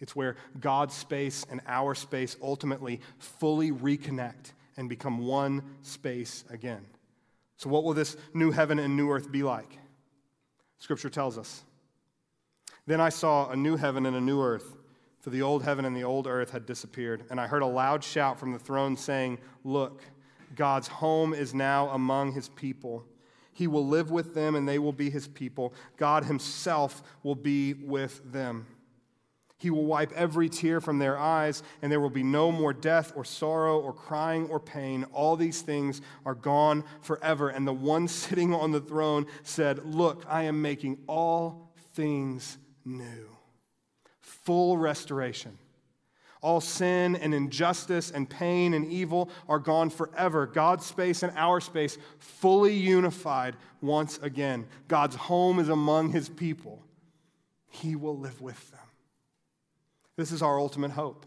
It's 0.00 0.16
where 0.16 0.36
God's 0.58 0.94
space 0.94 1.46
and 1.48 1.60
our 1.68 1.94
space 1.94 2.36
ultimately 2.42 3.00
fully 3.18 3.70
reconnect 3.70 4.52
and 4.76 4.88
become 4.88 5.18
one 5.18 5.62
space 5.82 6.44
again. 6.50 6.84
So, 7.56 7.70
what 7.70 7.84
will 7.84 7.94
this 7.94 8.16
new 8.34 8.50
heaven 8.50 8.80
and 8.80 8.96
new 8.96 9.10
earth 9.10 9.30
be 9.30 9.44
like? 9.44 9.78
Scripture 10.82 11.08
tells 11.08 11.38
us. 11.38 11.62
Then 12.88 13.00
I 13.00 13.08
saw 13.08 13.50
a 13.50 13.54
new 13.54 13.76
heaven 13.76 14.04
and 14.04 14.16
a 14.16 14.20
new 14.20 14.42
earth 14.42 14.74
for 15.20 15.30
the 15.30 15.40
old 15.40 15.62
heaven 15.62 15.84
and 15.84 15.96
the 15.96 16.02
old 16.02 16.26
earth 16.26 16.50
had 16.50 16.66
disappeared. 16.66 17.22
And 17.30 17.40
I 17.40 17.46
heard 17.46 17.62
a 17.62 17.66
loud 17.66 18.02
shout 18.02 18.36
from 18.40 18.52
the 18.52 18.58
throne 18.58 18.96
saying, 18.96 19.38
Look, 19.62 20.02
God's 20.56 20.88
home 20.88 21.34
is 21.34 21.54
now 21.54 21.88
among 21.90 22.32
his 22.32 22.48
people. 22.48 23.04
He 23.52 23.68
will 23.68 23.86
live 23.86 24.10
with 24.10 24.34
them, 24.34 24.56
and 24.56 24.68
they 24.68 24.80
will 24.80 24.92
be 24.92 25.08
his 25.08 25.28
people. 25.28 25.72
God 25.98 26.24
himself 26.24 27.04
will 27.22 27.36
be 27.36 27.74
with 27.74 28.20
them. 28.32 28.66
He 29.62 29.70
will 29.70 29.84
wipe 29.84 30.10
every 30.14 30.48
tear 30.48 30.80
from 30.80 30.98
their 30.98 31.16
eyes, 31.16 31.62
and 31.82 31.92
there 31.92 32.00
will 32.00 32.10
be 32.10 32.24
no 32.24 32.50
more 32.50 32.72
death 32.72 33.12
or 33.14 33.24
sorrow 33.24 33.78
or 33.78 33.92
crying 33.92 34.48
or 34.48 34.58
pain. 34.58 35.04
All 35.12 35.36
these 35.36 35.62
things 35.62 36.00
are 36.26 36.34
gone 36.34 36.82
forever. 37.00 37.48
And 37.48 37.64
the 37.64 37.72
one 37.72 38.08
sitting 38.08 38.52
on 38.52 38.72
the 38.72 38.80
throne 38.80 39.26
said, 39.44 39.84
Look, 39.84 40.24
I 40.28 40.42
am 40.42 40.60
making 40.62 40.98
all 41.06 41.70
things 41.94 42.58
new 42.84 43.28
full 44.20 44.76
restoration. 44.76 45.56
All 46.40 46.60
sin 46.60 47.14
and 47.14 47.32
injustice 47.32 48.10
and 48.10 48.28
pain 48.28 48.74
and 48.74 48.84
evil 48.90 49.30
are 49.48 49.60
gone 49.60 49.90
forever. 49.90 50.48
God's 50.48 50.84
space 50.84 51.22
and 51.22 51.32
our 51.36 51.60
space 51.60 51.98
fully 52.18 52.74
unified 52.74 53.54
once 53.80 54.18
again. 54.22 54.66
God's 54.88 55.14
home 55.14 55.60
is 55.60 55.68
among 55.68 56.10
his 56.10 56.28
people. 56.28 56.82
He 57.68 57.94
will 57.94 58.18
live 58.18 58.40
with 58.40 58.72
them. 58.72 58.81
This 60.16 60.32
is 60.32 60.42
our 60.42 60.58
ultimate 60.58 60.90
hope. 60.90 61.26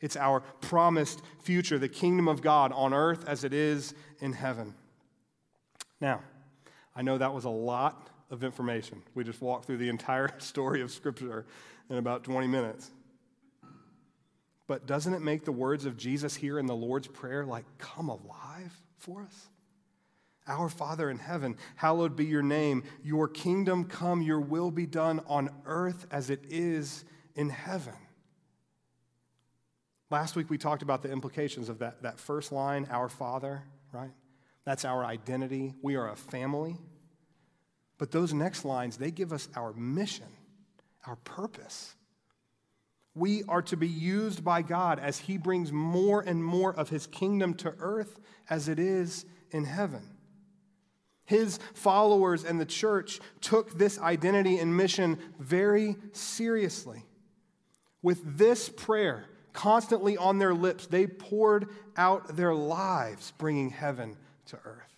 It's 0.00 0.16
our 0.16 0.40
promised 0.40 1.22
future, 1.42 1.78
the 1.78 1.88
kingdom 1.88 2.26
of 2.28 2.42
God 2.42 2.72
on 2.72 2.92
earth 2.92 3.26
as 3.28 3.44
it 3.44 3.52
is 3.52 3.94
in 4.20 4.32
heaven. 4.32 4.74
Now, 6.00 6.22
I 6.96 7.02
know 7.02 7.18
that 7.18 7.32
was 7.32 7.44
a 7.44 7.50
lot 7.50 8.08
of 8.30 8.42
information. 8.42 9.02
We 9.14 9.22
just 9.22 9.40
walked 9.40 9.66
through 9.66 9.76
the 9.76 9.88
entire 9.88 10.30
story 10.38 10.80
of 10.80 10.90
Scripture 10.90 11.46
in 11.88 11.96
about 11.96 12.24
20 12.24 12.48
minutes. 12.48 12.90
But 14.66 14.86
doesn't 14.86 15.12
it 15.12 15.20
make 15.20 15.44
the 15.44 15.52
words 15.52 15.84
of 15.84 15.96
Jesus 15.96 16.34
here 16.34 16.58
in 16.58 16.66
the 16.66 16.74
Lord's 16.74 17.06
Prayer 17.06 17.44
like 17.44 17.64
come 17.78 18.08
alive 18.08 18.76
for 18.98 19.22
us? 19.22 19.48
Our 20.48 20.68
Father 20.68 21.08
in 21.10 21.18
heaven, 21.18 21.56
hallowed 21.76 22.16
be 22.16 22.24
your 22.24 22.42
name. 22.42 22.82
Your 23.04 23.28
kingdom 23.28 23.84
come, 23.84 24.22
your 24.22 24.40
will 24.40 24.72
be 24.72 24.86
done 24.86 25.20
on 25.26 25.50
earth 25.66 26.06
as 26.10 26.30
it 26.30 26.40
is 26.48 27.04
in 27.36 27.50
heaven. 27.50 27.94
Last 30.12 30.36
week 30.36 30.50
we 30.50 30.58
talked 30.58 30.82
about 30.82 31.00
the 31.00 31.10
implications 31.10 31.70
of 31.70 31.78
that, 31.78 32.02
that 32.02 32.20
first 32.20 32.52
line, 32.52 32.86
our 32.90 33.08
Father, 33.08 33.62
right? 33.92 34.10
That's 34.66 34.84
our 34.84 35.06
identity. 35.06 35.72
We 35.80 35.96
are 35.96 36.10
a 36.10 36.16
family. 36.16 36.76
But 37.96 38.10
those 38.10 38.34
next 38.34 38.66
lines, 38.66 38.98
they 38.98 39.10
give 39.10 39.32
us 39.32 39.48
our 39.56 39.72
mission 39.72 40.26
our 41.06 41.16
purpose. 41.16 41.96
We 43.14 43.42
are 43.48 43.62
to 43.62 43.76
be 43.76 43.88
used 43.88 44.44
by 44.44 44.62
God 44.62 45.00
as 45.00 45.18
He 45.18 45.36
brings 45.36 45.72
more 45.72 46.20
and 46.20 46.44
more 46.44 46.72
of 46.72 46.90
His 46.90 47.08
kingdom 47.08 47.54
to 47.54 47.74
earth 47.78 48.20
as 48.48 48.68
it 48.68 48.78
is 48.78 49.24
in 49.50 49.64
heaven. 49.64 50.02
His 51.24 51.58
followers 51.74 52.44
and 52.44 52.60
the 52.60 52.66
church 52.66 53.18
took 53.40 53.76
this 53.78 53.98
identity 53.98 54.58
and 54.58 54.76
mission 54.76 55.18
very 55.40 55.96
seriously. 56.12 57.02
With 58.00 58.38
this 58.38 58.68
prayer 58.68 59.24
constantly 59.52 60.16
on 60.16 60.38
their 60.38 60.54
lips, 60.54 60.86
they 60.86 61.06
poured 61.06 61.68
out 61.96 62.36
their 62.36 62.54
lives, 62.54 63.32
bringing 63.38 63.70
heaven 63.70 64.16
to 64.46 64.58
earth. 64.64 64.88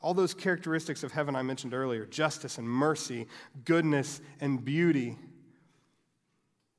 All 0.00 0.14
those 0.14 0.34
characteristics 0.34 1.02
of 1.02 1.12
heaven 1.12 1.34
I 1.34 1.42
mentioned 1.42 1.72
earlier 1.72 2.04
justice 2.04 2.58
and 2.58 2.68
mercy, 2.68 3.26
goodness 3.64 4.20
and 4.40 4.64
beauty 4.64 5.16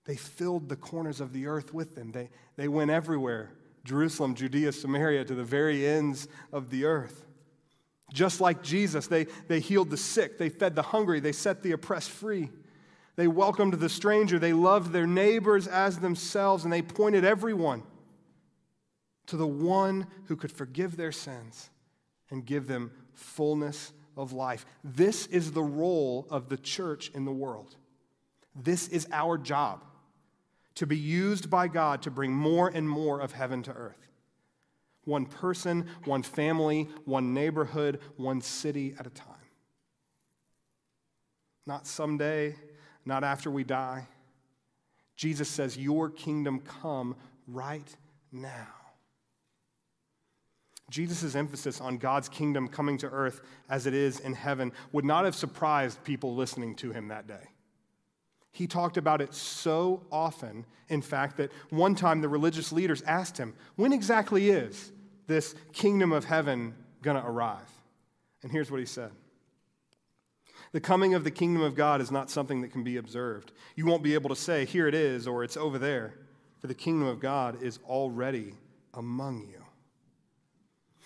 they 0.05 0.15
filled 0.15 0.69
the 0.69 0.75
corners 0.75 1.19
of 1.19 1.34
the 1.34 1.47
earth 1.47 1.73
with 1.73 1.95
them. 1.95 2.12
They, 2.12 2.29
they 2.55 2.67
went 2.67 2.91
everywhere 2.91 3.51
Jerusalem, 3.84 4.34
Judea, 4.34 4.71
Samaria, 4.71 5.25
to 5.25 5.36
the 5.36 5.43
very 5.43 5.86
ends 5.86 6.27
of 6.51 6.71
the 6.71 6.86
earth. 6.86 7.23
Just 8.12 8.41
like 8.41 8.63
Jesus, 8.63 9.05
they, 9.05 9.25
they 9.47 9.60
healed 9.60 9.91
the 9.91 9.97
sick, 9.97 10.39
they 10.39 10.49
fed 10.49 10.75
the 10.75 10.81
hungry, 10.81 11.19
they 11.19 11.31
set 11.31 11.62
the 11.62 11.71
oppressed 11.71 12.10
free. 12.10 12.49
They 13.15 13.28
welcomed 13.28 13.75
the 13.75 13.89
stranger, 13.89 14.39
they 14.39 14.54
loved 14.54 14.91
their 14.91 15.08
neighbors 15.08 15.67
as 15.67 15.99
themselves, 15.99 16.63
and 16.63 16.73
they 16.73 16.82
pointed 16.82 17.23
everyone 17.23 17.84
to 19.28 19.38
the 19.38 19.47
one 19.47 20.08
who 20.25 20.36
could 20.36 20.51
forgive 20.51 20.97
their 20.97 21.12
sins 21.12 21.69
and 22.30 22.45
give 22.45 22.67
them 22.67 22.91
fullness 23.13 23.93
of 24.17 24.34
life. 24.34 24.65
This 24.84 25.28
is 25.28 25.51
the 25.51 25.63
role 25.63 26.28
of 26.30 26.49
the 26.49 26.58
church 26.58 27.10
in 27.13 27.25
the 27.25 27.32
world. 27.32 27.75
This 28.56 28.88
is 28.88 29.08
our 29.12 29.38
job 29.38 29.84
to 30.75 30.86
be 30.86 30.97
used 30.97 31.49
by 31.49 31.67
God 31.67 32.01
to 32.04 32.12
bring 32.12 32.34
more 32.34 32.69
and 32.73 32.88
more 32.88 33.19
of 33.19 33.32
heaven 33.32 33.63
to 33.63 33.71
earth. 33.71 34.10
One 35.06 35.25
person, 35.25 35.88
one 36.06 36.23
family, 36.23 36.89
one 37.06 37.34
neighborhood, 37.34 37.99
one 38.17 38.41
city 38.41 38.95
at 38.99 39.08
a 39.08 39.12
time. 39.12 39.36
Not 41.65 41.88
someday, 41.88 42.56
not 43.05 43.23
after 43.23 43.49
we 43.51 43.63
die. 43.63 44.07
Jesus 45.15 45.49
says, 45.49 45.77
Your 45.77 46.09
kingdom 46.09 46.59
come 46.59 47.15
right 47.47 47.95
now. 48.31 48.67
Jesus' 50.89 51.35
emphasis 51.35 51.81
on 51.81 51.97
God's 51.97 52.29
kingdom 52.29 52.67
coming 52.67 52.97
to 52.99 53.07
earth 53.07 53.41
as 53.69 53.87
it 53.87 53.93
is 53.93 54.19
in 54.19 54.33
heaven 54.33 54.71
would 54.91 55.05
not 55.05 55.25
have 55.25 55.35
surprised 55.35 56.03
people 56.03 56.35
listening 56.35 56.75
to 56.75 56.91
him 56.91 57.07
that 57.07 57.27
day. 57.27 57.49
He 58.51 58.67
talked 58.67 58.95
about 58.97 59.19
it 59.19 59.33
so 59.33 60.03
often, 60.11 60.65
in 60.87 61.01
fact, 61.01 61.37
that 61.37 61.51
one 61.71 61.95
time 61.95 62.21
the 62.21 62.29
religious 62.29 62.71
leaders 62.71 63.01
asked 63.01 63.37
him, 63.37 63.53
When 63.75 63.91
exactly 63.91 64.49
is 64.49 64.91
this 65.27 65.55
kingdom 65.73 66.11
of 66.11 66.23
heaven 66.23 66.75
going 67.01 67.17
to 67.17 67.27
arrive? 67.27 67.69
And 68.43 68.51
here's 68.51 68.69
what 68.69 68.79
he 68.79 68.85
said 68.85 69.11
The 70.75 70.81
coming 70.81 71.13
of 71.13 71.23
the 71.23 71.31
kingdom 71.31 71.63
of 71.63 71.73
God 71.73 72.01
is 72.01 72.11
not 72.11 72.29
something 72.29 72.59
that 72.59 72.73
can 72.73 72.83
be 72.83 72.97
observed. 72.97 73.53
You 73.77 73.85
won't 73.85 74.03
be 74.03 74.13
able 74.13 74.27
to 74.27 74.35
say, 74.35 74.65
Here 74.65 74.89
it 74.89 74.93
is, 74.93 75.25
or 75.25 75.41
it's 75.41 75.55
over 75.55 75.79
there, 75.79 76.15
for 76.59 76.67
the 76.67 76.73
kingdom 76.73 77.07
of 77.07 77.21
God 77.21 77.63
is 77.63 77.79
already 77.88 78.55
among 78.93 79.47
you. 79.47 79.63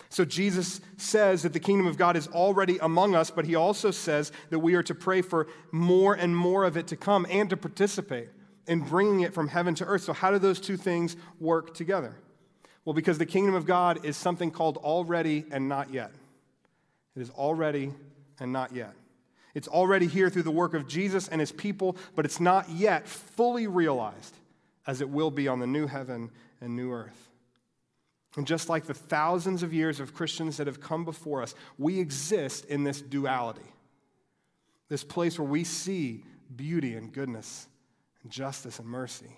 So 0.08 0.24
Jesus 0.24 0.80
says 0.96 1.44
that 1.44 1.52
the 1.52 1.60
kingdom 1.60 1.86
of 1.86 1.96
God 1.96 2.16
is 2.16 2.26
already 2.26 2.78
among 2.78 3.14
us, 3.14 3.30
but 3.30 3.44
he 3.44 3.54
also 3.54 3.92
says 3.92 4.32
that 4.48 4.58
we 4.58 4.74
are 4.74 4.82
to 4.82 4.92
pray 4.92 5.22
for 5.22 5.46
more 5.70 6.14
and 6.14 6.36
more 6.36 6.64
of 6.64 6.76
it 6.76 6.88
to 6.88 6.96
come 6.96 7.24
and 7.30 7.48
to 7.50 7.56
participate 7.56 8.30
in 8.66 8.80
bringing 8.80 9.20
it 9.20 9.32
from 9.32 9.46
heaven 9.46 9.76
to 9.76 9.84
earth. 9.84 10.02
So, 10.02 10.12
how 10.12 10.32
do 10.32 10.40
those 10.40 10.58
two 10.58 10.78
things 10.78 11.14
work 11.38 11.74
together? 11.74 12.16
Well, 12.84 12.94
because 12.94 13.18
the 13.18 13.24
kingdom 13.24 13.54
of 13.54 13.66
God 13.66 14.04
is 14.04 14.16
something 14.16 14.50
called 14.50 14.78
already 14.78 15.44
and 15.52 15.68
not 15.68 15.92
yet. 15.92 16.10
It 17.14 17.22
is 17.22 17.30
already 17.30 17.92
and 18.40 18.52
not 18.52 18.74
yet. 18.74 18.94
It's 19.54 19.68
already 19.68 20.06
here 20.06 20.30
through 20.30 20.44
the 20.44 20.50
work 20.50 20.74
of 20.74 20.86
Jesus 20.86 21.28
and 21.28 21.40
his 21.40 21.52
people, 21.52 21.96
but 22.14 22.24
it's 22.24 22.40
not 22.40 22.68
yet 22.70 23.08
fully 23.08 23.66
realized 23.66 24.34
as 24.86 25.00
it 25.00 25.08
will 25.08 25.30
be 25.30 25.48
on 25.48 25.60
the 25.60 25.66
new 25.66 25.86
heaven 25.86 26.30
and 26.60 26.76
new 26.76 26.92
earth. 26.92 27.28
And 28.36 28.46
just 28.46 28.68
like 28.68 28.86
the 28.86 28.94
thousands 28.94 29.62
of 29.62 29.74
years 29.74 29.98
of 29.98 30.14
Christians 30.14 30.56
that 30.58 30.68
have 30.68 30.80
come 30.80 31.04
before 31.04 31.42
us, 31.42 31.54
we 31.78 31.98
exist 31.98 32.64
in 32.66 32.84
this 32.84 33.00
duality. 33.00 33.60
This 34.88 35.02
place 35.02 35.38
where 35.38 35.48
we 35.48 35.64
see 35.64 36.24
beauty 36.54 36.94
and 36.94 37.12
goodness 37.12 37.66
and 38.22 38.30
justice 38.30 38.78
and 38.78 38.86
mercy. 38.86 39.36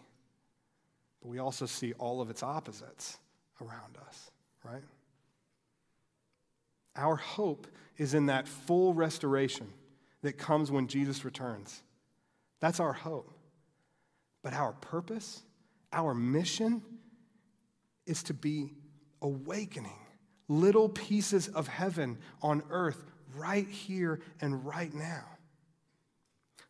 But 1.21 1.29
we 1.29 1.39
also 1.39 1.67
see 1.67 1.95
all 1.95 2.21
of 2.21 2.29
its 2.29 2.43
opposites 2.43 3.19
around 3.61 3.97
us, 4.07 4.31
right? 4.65 4.83
Our 6.97 7.17
hope 7.17 7.67
is 7.97 8.13
in 8.13 8.27
that 8.27 8.47
full 8.47 8.93
restoration 8.93 9.73
that 10.23 10.39
comes 10.39 10.71
when 10.71 10.87
Jesus 10.87 11.25
returns. 11.25 11.83
That's 12.61 12.81
our 12.81 12.93
hope. 12.93 13.31
But 14.43 14.55
our 14.55 14.73
purpose, 14.73 15.43
our 15.93 16.15
mission, 16.15 16.83
is 18.07 18.23
to 18.25 18.35
be 18.35 18.75
awakening 19.21 19.99
little 20.49 20.89
pieces 20.89 21.49
of 21.49 21.69
heaven 21.69 22.19
on 22.43 22.63
earth 22.71 23.03
right 23.35 23.69
here 23.69 24.21
and 24.41 24.65
right 24.65 24.93
now. 24.93 25.25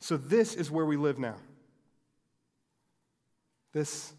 So, 0.01 0.17
this 0.17 0.55
is 0.55 0.71
where 0.71 0.85
we 0.85 0.97
live 0.97 1.19
now. 1.19 1.37
This 3.73 4.13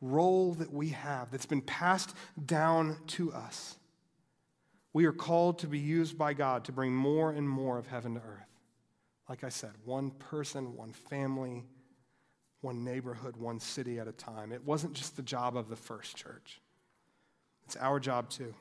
role 0.00 0.54
that 0.54 0.72
we 0.72 0.90
have 0.90 1.30
that's 1.30 1.46
been 1.46 1.60
passed 1.62 2.14
down 2.46 2.96
to 3.08 3.32
us. 3.32 3.76
We 4.92 5.06
are 5.06 5.12
called 5.12 5.58
to 5.60 5.66
be 5.66 5.78
used 5.78 6.16
by 6.16 6.34
God 6.34 6.64
to 6.64 6.72
bring 6.72 6.94
more 6.94 7.30
and 7.30 7.48
more 7.48 7.78
of 7.78 7.86
heaven 7.88 8.14
to 8.14 8.20
earth. 8.20 8.47
Like 9.28 9.44
I 9.44 9.50
said, 9.50 9.72
one 9.84 10.10
person, 10.10 10.74
one 10.76 10.92
family, 10.92 11.64
one 12.60 12.84
neighborhood, 12.84 13.36
one 13.36 13.60
city 13.60 13.98
at 13.98 14.08
a 14.08 14.12
time. 14.12 14.52
It 14.52 14.64
wasn't 14.64 14.94
just 14.94 15.16
the 15.16 15.22
job 15.22 15.56
of 15.56 15.68
the 15.68 15.76
first 15.76 16.16
church. 16.16 16.60
It's 17.66 17.76
our 17.76 18.00
job 18.00 18.30
too. 18.30 18.54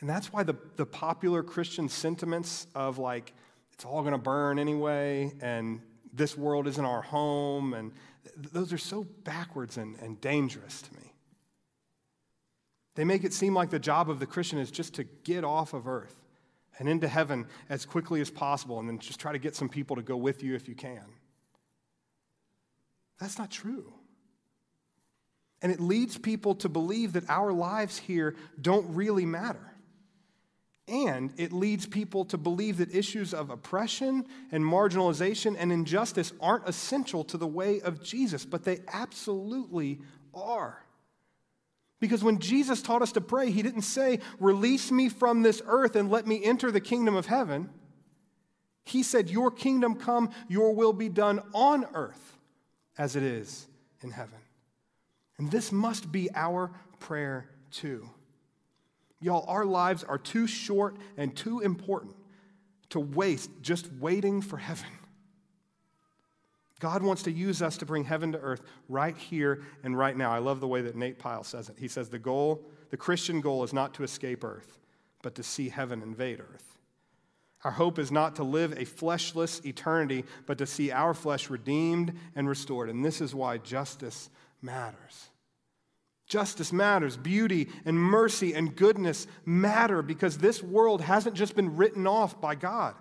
And 0.00 0.10
that's 0.10 0.32
why 0.32 0.42
the, 0.42 0.54
the 0.76 0.84
popular 0.84 1.42
Christian 1.42 1.88
sentiments 1.88 2.66
of 2.74 2.98
like, 2.98 3.32
it's 3.72 3.84
all 3.84 4.02
going 4.02 4.12
to 4.12 4.18
burn 4.18 4.58
anyway, 4.58 5.32
and 5.40 5.80
this 6.12 6.36
world 6.36 6.66
isn't 6.68 6.84
our 6.84 7.02
home, 7.02 7.74
and 7.74 7.92
th- 8.24 8.52
those 8.52 8.72
are 8.72 8.78
so 8.78 9.04
backwards 9.24 9.78
and, 9.78 9.96
and 10.00 10.20
dangerous 10.20 10.82
to 10.82 10.94
me. 10.94 11.12
They 12.94 13.04
make 13.04 13.24
it 13.24 13.32
seem 13.32 13.54
like 13.54 13.70
the 13.70 13.78
job 13.78 14.10
of 14.10 14.20
the 14.20 14.26
Christian 14.26 14.58
is 14.58 14.70
just 14.70 14.94
to 14.94 15.04
get 15.04 15.42
off 15.42 15.72
of 15.72 15.88
earth 15.88 16.23
and 16.78 16.88
into 16.88 17.08
heaven 17.08 17.46
as 17.68 17.86
quickly 17.86 18.20
as 18.20 18.30
possible, 18.30 18.80
and 18.80 18.88
then 18.88 18.98
just 18.98 19.20
try 19.20 19.32
to 19.32 19.38
get 19.38 19.54
some 19.54 19.68
people 19.68 19.96
to 19.96 20.02
go 20.02 20.16
with 20.16 20.42
you 20.42 20.54
if 20.54 20.68
you 20.68 20.74
can. 20.74 21.04
That's 23.20 23.38
not 23.38 23.50
true. 23.50 23.92
And 25.62 25.72
it 25.72 25.80
leads 25.80 26.18
people 26.18 26.54
to 26.56 26.68
believe 26.68 27.14
that 27.14 27.30
our 27.30 27.52
lives 27.52 27.96
here 27.96 28.34
don't 28.60 28.94
really 28.94 29.24
matter. 29.24 29.72
And 30.86 31.32
it 31.38 31.52
leads 31.52 31.86
people 31.86 32.26
to 32.26 32.36
believe 32.36 32.76
that 32.76 32.94
issues 32.94 33.32
of 33.32 33.48
oppression 33.48 34.26
and 34.52 34.62
marginalization 34.62 35.56
and 35.58 35.72
injustice 35.72 36.32
aren't 36.40 36.68
essential 36.68 37.24
to 37.24 37.38
the 37.38 37.46
way 37.46 37.80
of 37.80 38.02
Jesus, 38.02 38.44
but 38.44 38.64
they 38.64 38.80
absolutely 38.92 40.00
are. 40.34 40.83
Because 42.00 42.22
when 42.22 42.38
Jesus 42.38 42.82
taught 42.82 43.02
us 43.02 43.12
to 43.12 43.20
pray, 43.20 43.50
he 43.50 43.62
didn't 43.62 43.82
say, 43.82 44.20
Release 44.38 44.90
me 44.90 45.08
from 45.08 45.42
this 45.42 45.62
earth 45.66 45.96
and 45.96 46.10
let 46.10 46.26
me 46.26 46.44
enter 46.44 46.70
the 46.70 46.80
kingdom 46.80 47.14
of 47.14 47.26
heaven. 47.26 47.70
He 48.84 49.02
said, 49.02 49.30
Your 49.30 49.50
kingdom 49.50 49.94
come, 49.94 50.30
your 50.48 50.74
will 50.74 50.92
be 50.92 51.08
done 51.08 51.40
on 51.52 51.86
earth 51.94 52.38
as 52.98 53.16
it 53.16 53.22
is 53.22 53.66
in 54.02 54.10
heaven. 54.10 54.38
And 55.38 55.50
this 55.50 55.72
must 55.72 56.12
be 56.12 56.28
our 56.34 56.70
prayer 56.98 57.48
too. 57.70 58.08
Y'all, 59.20 59.44
our 59.48 59.64
lives 59.64 60.04
are 60.04 60.18
too 60.18 60.46
short 60.46 60.96
and 61.16 61.34
too 61.34 61.60
important 61.60 62.14
to 62.90 63.00
waste 63.00 63.50
just 63.62 63.90
waiting 63.94 64.42
for 64.42 64.58
heaven. 64.58 64.86
God 66.80 67.02
wants 67.02 67.22
to 67.22 67.30
use 67.30 67.62
us 67.62 67.76
to 67.78 67.86
bring 67.86 68.04
heaven 68.04 68.32
to 68.32 68.38
earth 68.38 68.62
right 68.88 69.16
here 69.16 69.62
and 69.82 69.96
right 69.96 70.16
now. 70.16 70.32
I 70.32 70.38
love 70.38 70.60
the 70.60 70.68
way 70.68 70.82
that 70.82 70.96
Nate 70.96 71.18
Pyle 71.18 71.44
says 71.44 71.68
it. 71.68 71.76
He 71.78 71.88
says 71.88 72.08
the 72.08 72.18
goal, 72.18 72.64
the 72.90 72.96
Christian 72.96 73.40
goal 73.40 73.62
is 73.64 73.72
not 73.72 73.94
to 73.94 74.02
escape 74.02 74.44
earth, 74.44 74.78
but 75.22 75.34
to 75.36 75.42
see 75.42 75.68
heaven 75.68 76.02
invade 76.02 76.40
earth. 76.40 76.78
Our 77.62 77.70
hope 77.70 77.98
is 77.98 78.12
not 78.12 78.36
to 78.36 78.44
live 78.44 78.72
a 78.72 78.84
fleshless 78.84 79.64
eternity, 79.64 80.24
but 80.44 80.58
to 80.58 80.66
see 80.66 80.90
our 80.92 81.14
flesh 81.14 81.48
redeemed 81.48 82.12
and 82.36 82.46
restored. 82.46 82.90
And 82.90 83.02
this 83.02 83.22
is 83.22 83.34
why 83.34 83.56
justice 83.56 84.28
matters. 84.60 85.30
Justice 86.26 86.72
matters. 86.72 87.16
Beauty 87.16 87.68
and 87.86 87.98
mercy 87.98 88.52
and 88.52 88.74
goodness 88.76 89.26
matter 89.46 90.02
because 90.02 90.38
this 90.38 90.62
world 90.62 91.00
hasn't 91.00 91.36
just 91.36 91.56
been 91.56 91.76
written 91.76 92.06
off 92.06 92.40
by 92.40 92.54
God. 92.54 92.94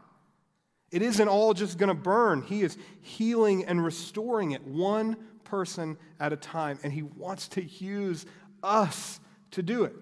It 0.94 1.02
isn't 1.02 1.28
all 1.28 1.56
just 1.56 1.80
going 1.80 1.90
to 1.90 1.96
burn. 1.96 2.44
He 2.44 2.62
is 2.62 2.78
healing 3.02 3.66
and 3.66 3.84
restoring 3.84 4.52
it 4.52 4.64
one 4.64 5.18
person 5.44 5.98
at 6.20 6.32
a 6.32 6.36
time, 6.36 6.78
and 6.84 6.94
He 6.94 7.02
wants 7.02 7.48
to 7.50 7.64
use 7.64 8.28
us 8.62 9.20
to 9.52 9.64
do 9.64 9.86
it. 9.86 9.96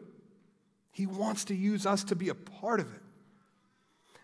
He 0.92 1.06
wants 1.06 1.46
to 1.46 1.56
use 1.56 1.86
us 1.86 2.04
to 2.04 2.16
be 2.18 2.28
a 2.28 2.36
part 2.36 2.82
of 2.82 2.94
it. 2.94 3.02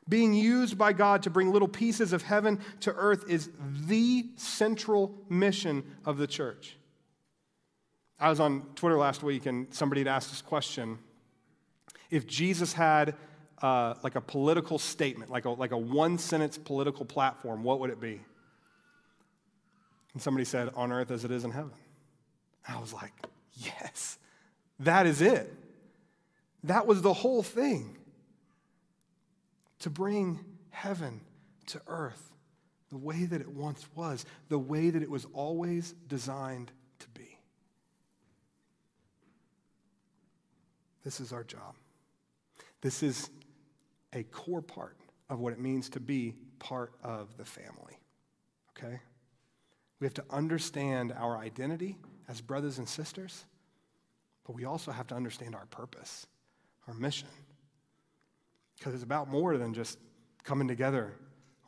Being 0.10 0.34
used 0.34 0.78
by 0.78 0.92
God 0.92 1.24
to 1.24 1.30
bring 1.30 1.54
little 1.54 1.70
pieces 1.70 2.12
of 2.12 2.22
heaven 2.22 2.60
to 2.82 2.94
earth 2.94 3.30
is 3.30 3.50
the 3.86 4.26
central 4.36 5.16
mission 5.30 5.86
of 6.06 6.18
the 6.18 6.28
church. 6.28 6.76
I 8.20 8.30
was 8.30 8.42
on 8.42 8.64
Twitter 8.76 8.98
last 8.98 9.24
week 9.24 9.46
and 9.46 9.74
somebody 9.74 10.02
had 10.02 10.08
asked 10.10 10.32
this 10.32 10.42
question. 10.42 11.00
If 12.10 12.28
Jesus 12.28 12.74
had 12.74 13.16
uh, 13.62 13.96
like 14.04 14.16
a 14.16 14.22
political 14.22 14.78
statement, 14.78 15.32
like 15.32 15.46
a, 15.46 15.50
like 15.50 15.72
a 15.72 15.78
one 15.78 16.18
sentence 16.18 16.58
political 16.58 17.06
platform, 17.06 17.64
what 17.64 17.80
would 17.80 17.90
it 17.90 18.00
be? 18.00 18.22
And 20.14 20.22
somebody 20.22 20.46
said, 20.46 20.70
On 20.76 20.92
earth 20.92 21.12
as 21.12 21.26
it 21.26 21.32
is 21.32 21.44
in 21.44 21.52
heaven. 21.52 21.72
I 22.68 22.80
was 22.80 22.94
like, 22.94 23.14
Yes, 23.54 24.18
that 24.80 25.06
is 25.08 25.22
it. 25.22 25.52
That 26.64 26.86
was 26.86 27.02
the 27.02 27.14
whole 27.14 27.44
thing. 27.44 27.98
To 29.80 29.90
bring 29.90 30.44
heaven 30.70 31.22
to 31.68 31.82
earth 31.88 32.32
the 32.90 32.98
way 32.98 33.26
that 33.26 33.42
it 33.42 33.48
once 33.48 33.86
was, 33.96 34.26
the 34.50 34.60
way 34.60 34.90
that 34.90 35.02
it 35.02 35.10
was 35.10 35.26
always 35.34 35.94
designed 36.08 36.72
to 37.00 37.08
be. 37.10 37.38
This 41.04 41.20
is 41.20 41.34
our 41.34 41.44
job. 41.44 41.76
This 42.82 43.04
is 43.04 43.30
a 44.14 44.24
core 44.24 44.62
part 44.62 44.98
of 45.30 45.40
what 45.40 45.54
it 45.54 45.60
means 45.60 45.90
to 45.90 46.00
be 46.00 46.36
part 46.60 46.94
of 47.04 47.36
the 47.38 47.46
family. 47.46 48.00
Okay? 48.78 49.00
We 50.00 50.06
have 50.06 50.14
to 50.16 50.26
understand 50.30 51.14
our 51.18 51.38
identity 51.38 51.98
as 52.28 52.42
brothers 52.42 52.78
and 52.78 52.88
sisters, 52.88 53.46
but 54.46 54.56
we 54.56 54.66
also 54.66 54.92
have 54.92 55.08
to 55.08 55.16
understand 55.16 55.56
our 55.56 55.66
purpose, 55.68 56.28
our 56.88 56.94
mission. 56.94 57.28
Because 58.78 58.94
it's 58.94 59.04
about 59.04 59.28
more 59.28 59.58
than 59.58 59.74
just 59.74 59.98
coming 60.44 60.68
together 60.68 61.14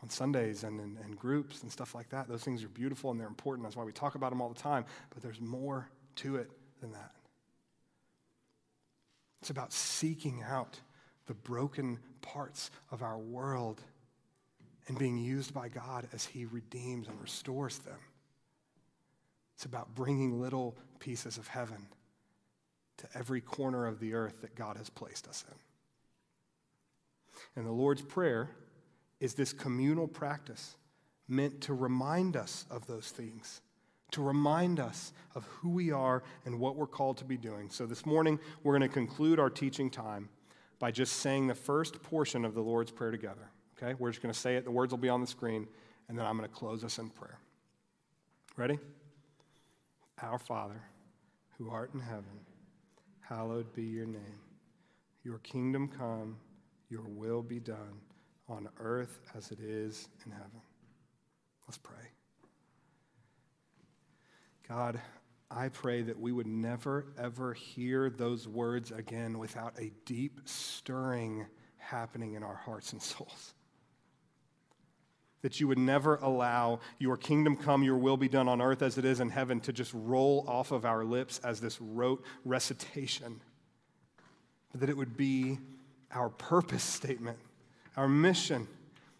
on 0.01 0.09
Sundays 0.09 0.63
and, 0.63 0.79
and, 0.79 0.97
and, 0.99 1.17
groups 1.17 1.63
and 1.63 1.71
stuff 1.71 1.93
like 1.93 2.09
that. 2.09 2.29
Those 2.29 2.43
things 2.43 2.63
are 2.63 2.69
beautiful 2.69 3.11
and 3.11 3.19
they're 3.19 3.27
important. 3.27 3.65
That's 3.65 3.75
why 3.75 3.83
we 3.83 3.91
talk 3.91 4.15
about 4.15 4.29
them 4.29 4.41
all 4.41 4.47
the 4.47 4.59
time. 4.59 4.85
But 5.09 5.21
there's 5.21 5.41
more 5.41 5.89
to 6.17 6.37
it 6.37 6.49
than 6.79 6.93
that. 6.93 7.11
It's 9.41 9.49
about 9.49 9.73
seeking 9.73 10.43
out 10.47 10.79
the 11.29 11.35
broken 11.35 11.99
parts 12.21 12.71
of 12.89 13.03
our 13.03 13.19
world 13.19 13.83
and 14.87 14.97
being 14.97 15.19
used 15.19 15.53
by 15.53 15.69
God 15.69 16.07
as 16.11 16.25
He 16.25 16.45
redeems 16.45 17.07
and 17.07 17.21
restores 17.21 17.77
them. 17.77 17.99
It's 19.53 19.65
about 19.65 19.93
bringing 19.93 20.41
little 20.41 20.75
pieces 20.97 21.37
of 21.37 21.47
heaven 21.47 21.85
to 22.97 23.07
every 23.13 23.41
corner 23.41 23.85
of 23.85 23.99
the 23.99 24.15
earth 24.15 24.41
that 24.41 24.55
God 24.55 24.75
has 24.77 24.89
placed 24.89 25.27
us 25.27 25.45
in. 25.47 25.55
And 27.55 27.67
the 27.67 27.71
Lord's 27.71 28.01
Prayer 28.01 28.49
is 29.19 29.35
this 29.35 29.53
communal 29.53 30.07
practice 30.07 30.77
meant 31.27 31.61
to 31.61 31.75
remind 31.75 32.35
us 32.35 32.65
of 32.71 32.87
those 32.87 33.11
things, 33.11 33.61
to 34.13 34.23
remind 34.23 34.79
us 34.79 35.13
of 35.35 35.45
who 35.45 35.69
we 35.69 35.91
are 35.91 36.23
and 36.45 36.59
what 36.59 36.75
we're 36.75 36.87
called 36.87 37.17
to 37.17 37.25
be 37.25 37.37
doing. 37.37 37.69
So 37.69 37.85
this 37.85 38.03
morning, 38.03 38.39
we're 38.63 38.79
going 38.79 38.89
to 38.89 38.93
conclude 38.93 39.39
our 39.39 39.51
teaching 39.51 39.91
time 39.91 40.29
by 40.79 40.91
just 40.91 41.17
saying 41.17 41.47
the 41.47 41.55
first 41.55 42.01
portion 42.01 42.45
of 42.45 42.55
the 42.55 42.61
Lord's 42.61 42.91
Prayer 42.91 43.11
together. 43.11 43.51
Okay? 43.77 43.93
We're 43.99 44.09
just 44.09 44.21
going 44.21 44.33
to 44.33 44.39
say 44.39 44.55
it, 44.55 44.63
the 44.65 44.71
words 44.71 44.91
will 44.91 44.97
be 44.97 45.09
on 45.09 45.21
the 45.21 45.27
screen, 45.27 45.67
and 46.07 46.17
then 46.17 46.25
I'm 46.25 46.37
going 46.37 46.49
to 46.49 46.55
close 46.55 46.83
us 46.83 46.97
in 46.97 47.09
prayer. 47.09 47.39
Ready? 48.55 48.79
Our 50.21 50.39
Father, 50.39 50.81
who 51.57 51.69
art 51.69 51.93
in 51.93 51.99
heaven, 51.99 52.39
hallowed 53.21 53.73
be 53.73 53.83
your 53.83 54.05
name. 54.05 54.39
Your 55.23 55.39
kingdom 55.39 55.87
come, 55.87 56.37
your 56.89 57.03
will 57.03 57.41
be 57.41 57.59
done 57.59 58.01
on 58.47 58.67
earth 58.79 59.19
as 59.37 59.51
it 59.51 59.59
is 59.59 60.07
in 60.25 60.31
heaven. 60.31 60.61
Let's 61.67 61.77
pray. 61.77 61.95
God, 64.67 64.99
I 65.51 65.69
pray 65.69 66.03
that 66.03 66.19
we 66.19 66.31
would 66.31 66.45
never, 66.45 67.05
ever 67.17 67.53
hear 67.53 68.09
those 68.09 68.47
words 68.47 68.91
again 68.91 69.39
without 69.39 69.73
a 69.79 69.91
deep 70.05 70.41
stirring 70.45 71.47
happening 71.77 72.35
in 72.35 72.43
our 72.43 72.55
hearts 72.55 72.93
and 72.93 73.01
souls. 73.01 73.53
That 75.41 75.59
you 75.59 75.67
would 75.67 75.77
never 75.77 76.17
allow 76.17 76.81
your 76.99 77.17
kingdom 77.17 77.55
come, 77.55 77.81
your 77.81 77.97
will 77.97 78.17
be 78.17 78.27
done 78.27 78.47
on 78.47 78.61
earth 78.61 78.81
as 78.81 78.97
it 78.97 79.05
is 79.05 79.21
in 79.21 79.29
heaven 79.29 79.59
to 79.61 79.73
just 79.73 79.91
roll 79.93 80.45
off 80.47 80.71
of 80.71 80.85
our 80.85 81.03
lips 81.03 81.39
as 81.43 81.61
this 81.61 81.79
rote 81.81 82.23
recitation. 82.43 83.39
But 84.71 84.81
that 84.81 84.89
it 84.89 84.97
would 84.97 85.17
be 85.17 85.57
our 86.11 86.29
purpose 86.29 86.83
statement, 86.83 87.39
our 87.95 88.09
mission, 88.09 88.67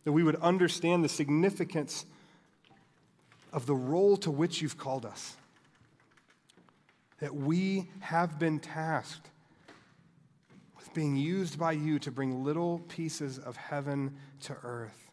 that 0.04 0.12
we 0.12 0.22
would 0.22 0.36
understand 0.38 1.04
the 1.04 1.10
significance 1.10 2.06
of 3.52 3.66
the 3.66 3.76
role 3.76 4.18
to 4.18 4.30
which 4.30 4.62
you've 4.62 4.78
called 4.78 5.06
us. 5.06 5.38
That 7.20 7.36
we 7.36 7.90
have 8.00 8.40
been 8.40 8.60
tasked 8.60 9.30
with 10.78 10.94
being 10.94 11.16
used 11.16 11.60
by 11.60 11.74
you 11.74 12.00
to 12.00 12.12
bring 12.12 12.44
little 12.44 12.80
pieces 12.88 13.38
of 13.38 13.58
heaven 13.58 14.16
to 14.42 14.56
earth. 14.64 15.10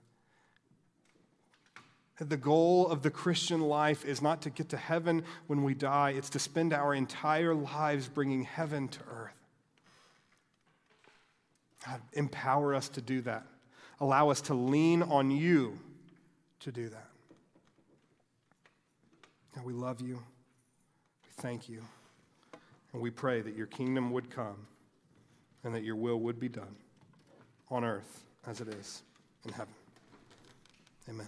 That 2.18 2.30
the 2.30 2.36
goal 2.36 2.88
of 2.88 3.02
the 3.02 3.10
Christian 3.10 3.60
life 3.60 4.04
is 4.04 4.22
not 4.22 4.42
to 4.42 4.50
get 4.50 4.70
to 4.70 4.76
heaven 4.76 5.24
when 5.48 5.62
we 5.64 5.74
die, 5.74 6.10
it's 6.10 6.30
to 6.30 6.38
spend 6.38 6.72
our 6.72 6.94
entire 6.94 7.54
lives 7.54 8.08
bringing 8.08 8.44
heaven 8.44 8.88
to 8.88 9.00
earth. 9.10 9.32
God, 11.84 12.00
empower 12.14 12.74
us 12.74 12.88
to 12.90 13.00
do 13.00 13.20
that. 13.22 13.44
Allow 14.00 14.30
us 14.30 14.40
to 14.42 14.54
lean 14.54 15.02
on 15.02 15.30
you 15.30 15.78
to 16.60 16.72
do 16.72 16.88
that. 16.88 17.08
God, 19.54 19.64
we 19.64 19.72
love 19.72 20.00
you. 20.00 20.22
Thank 21.38 21.68
you. 21.68 21.82
And 22.92 23.02
we 23.02 23.10
pray 23.10 23.42
that 23.42 23.54
your 23.54 23.66
kingdom 23.66 24.10
would 24.12 24.30
come 24.30 24.66
and 25.64 25.74
that 25.74 25.82
your 25.82 25.96
will 25.96 26.20
would 26.20 26.40
be 26.40 26.48
done 26.48 26.76
on 27.70 27.84
earth 27.84 28.24
as 28.46 28.60
it 28.60 28.68
is 28.68 29.02
in 29.44 29.52
heaven. 29.52 29.74
Amen. 31.08 31.26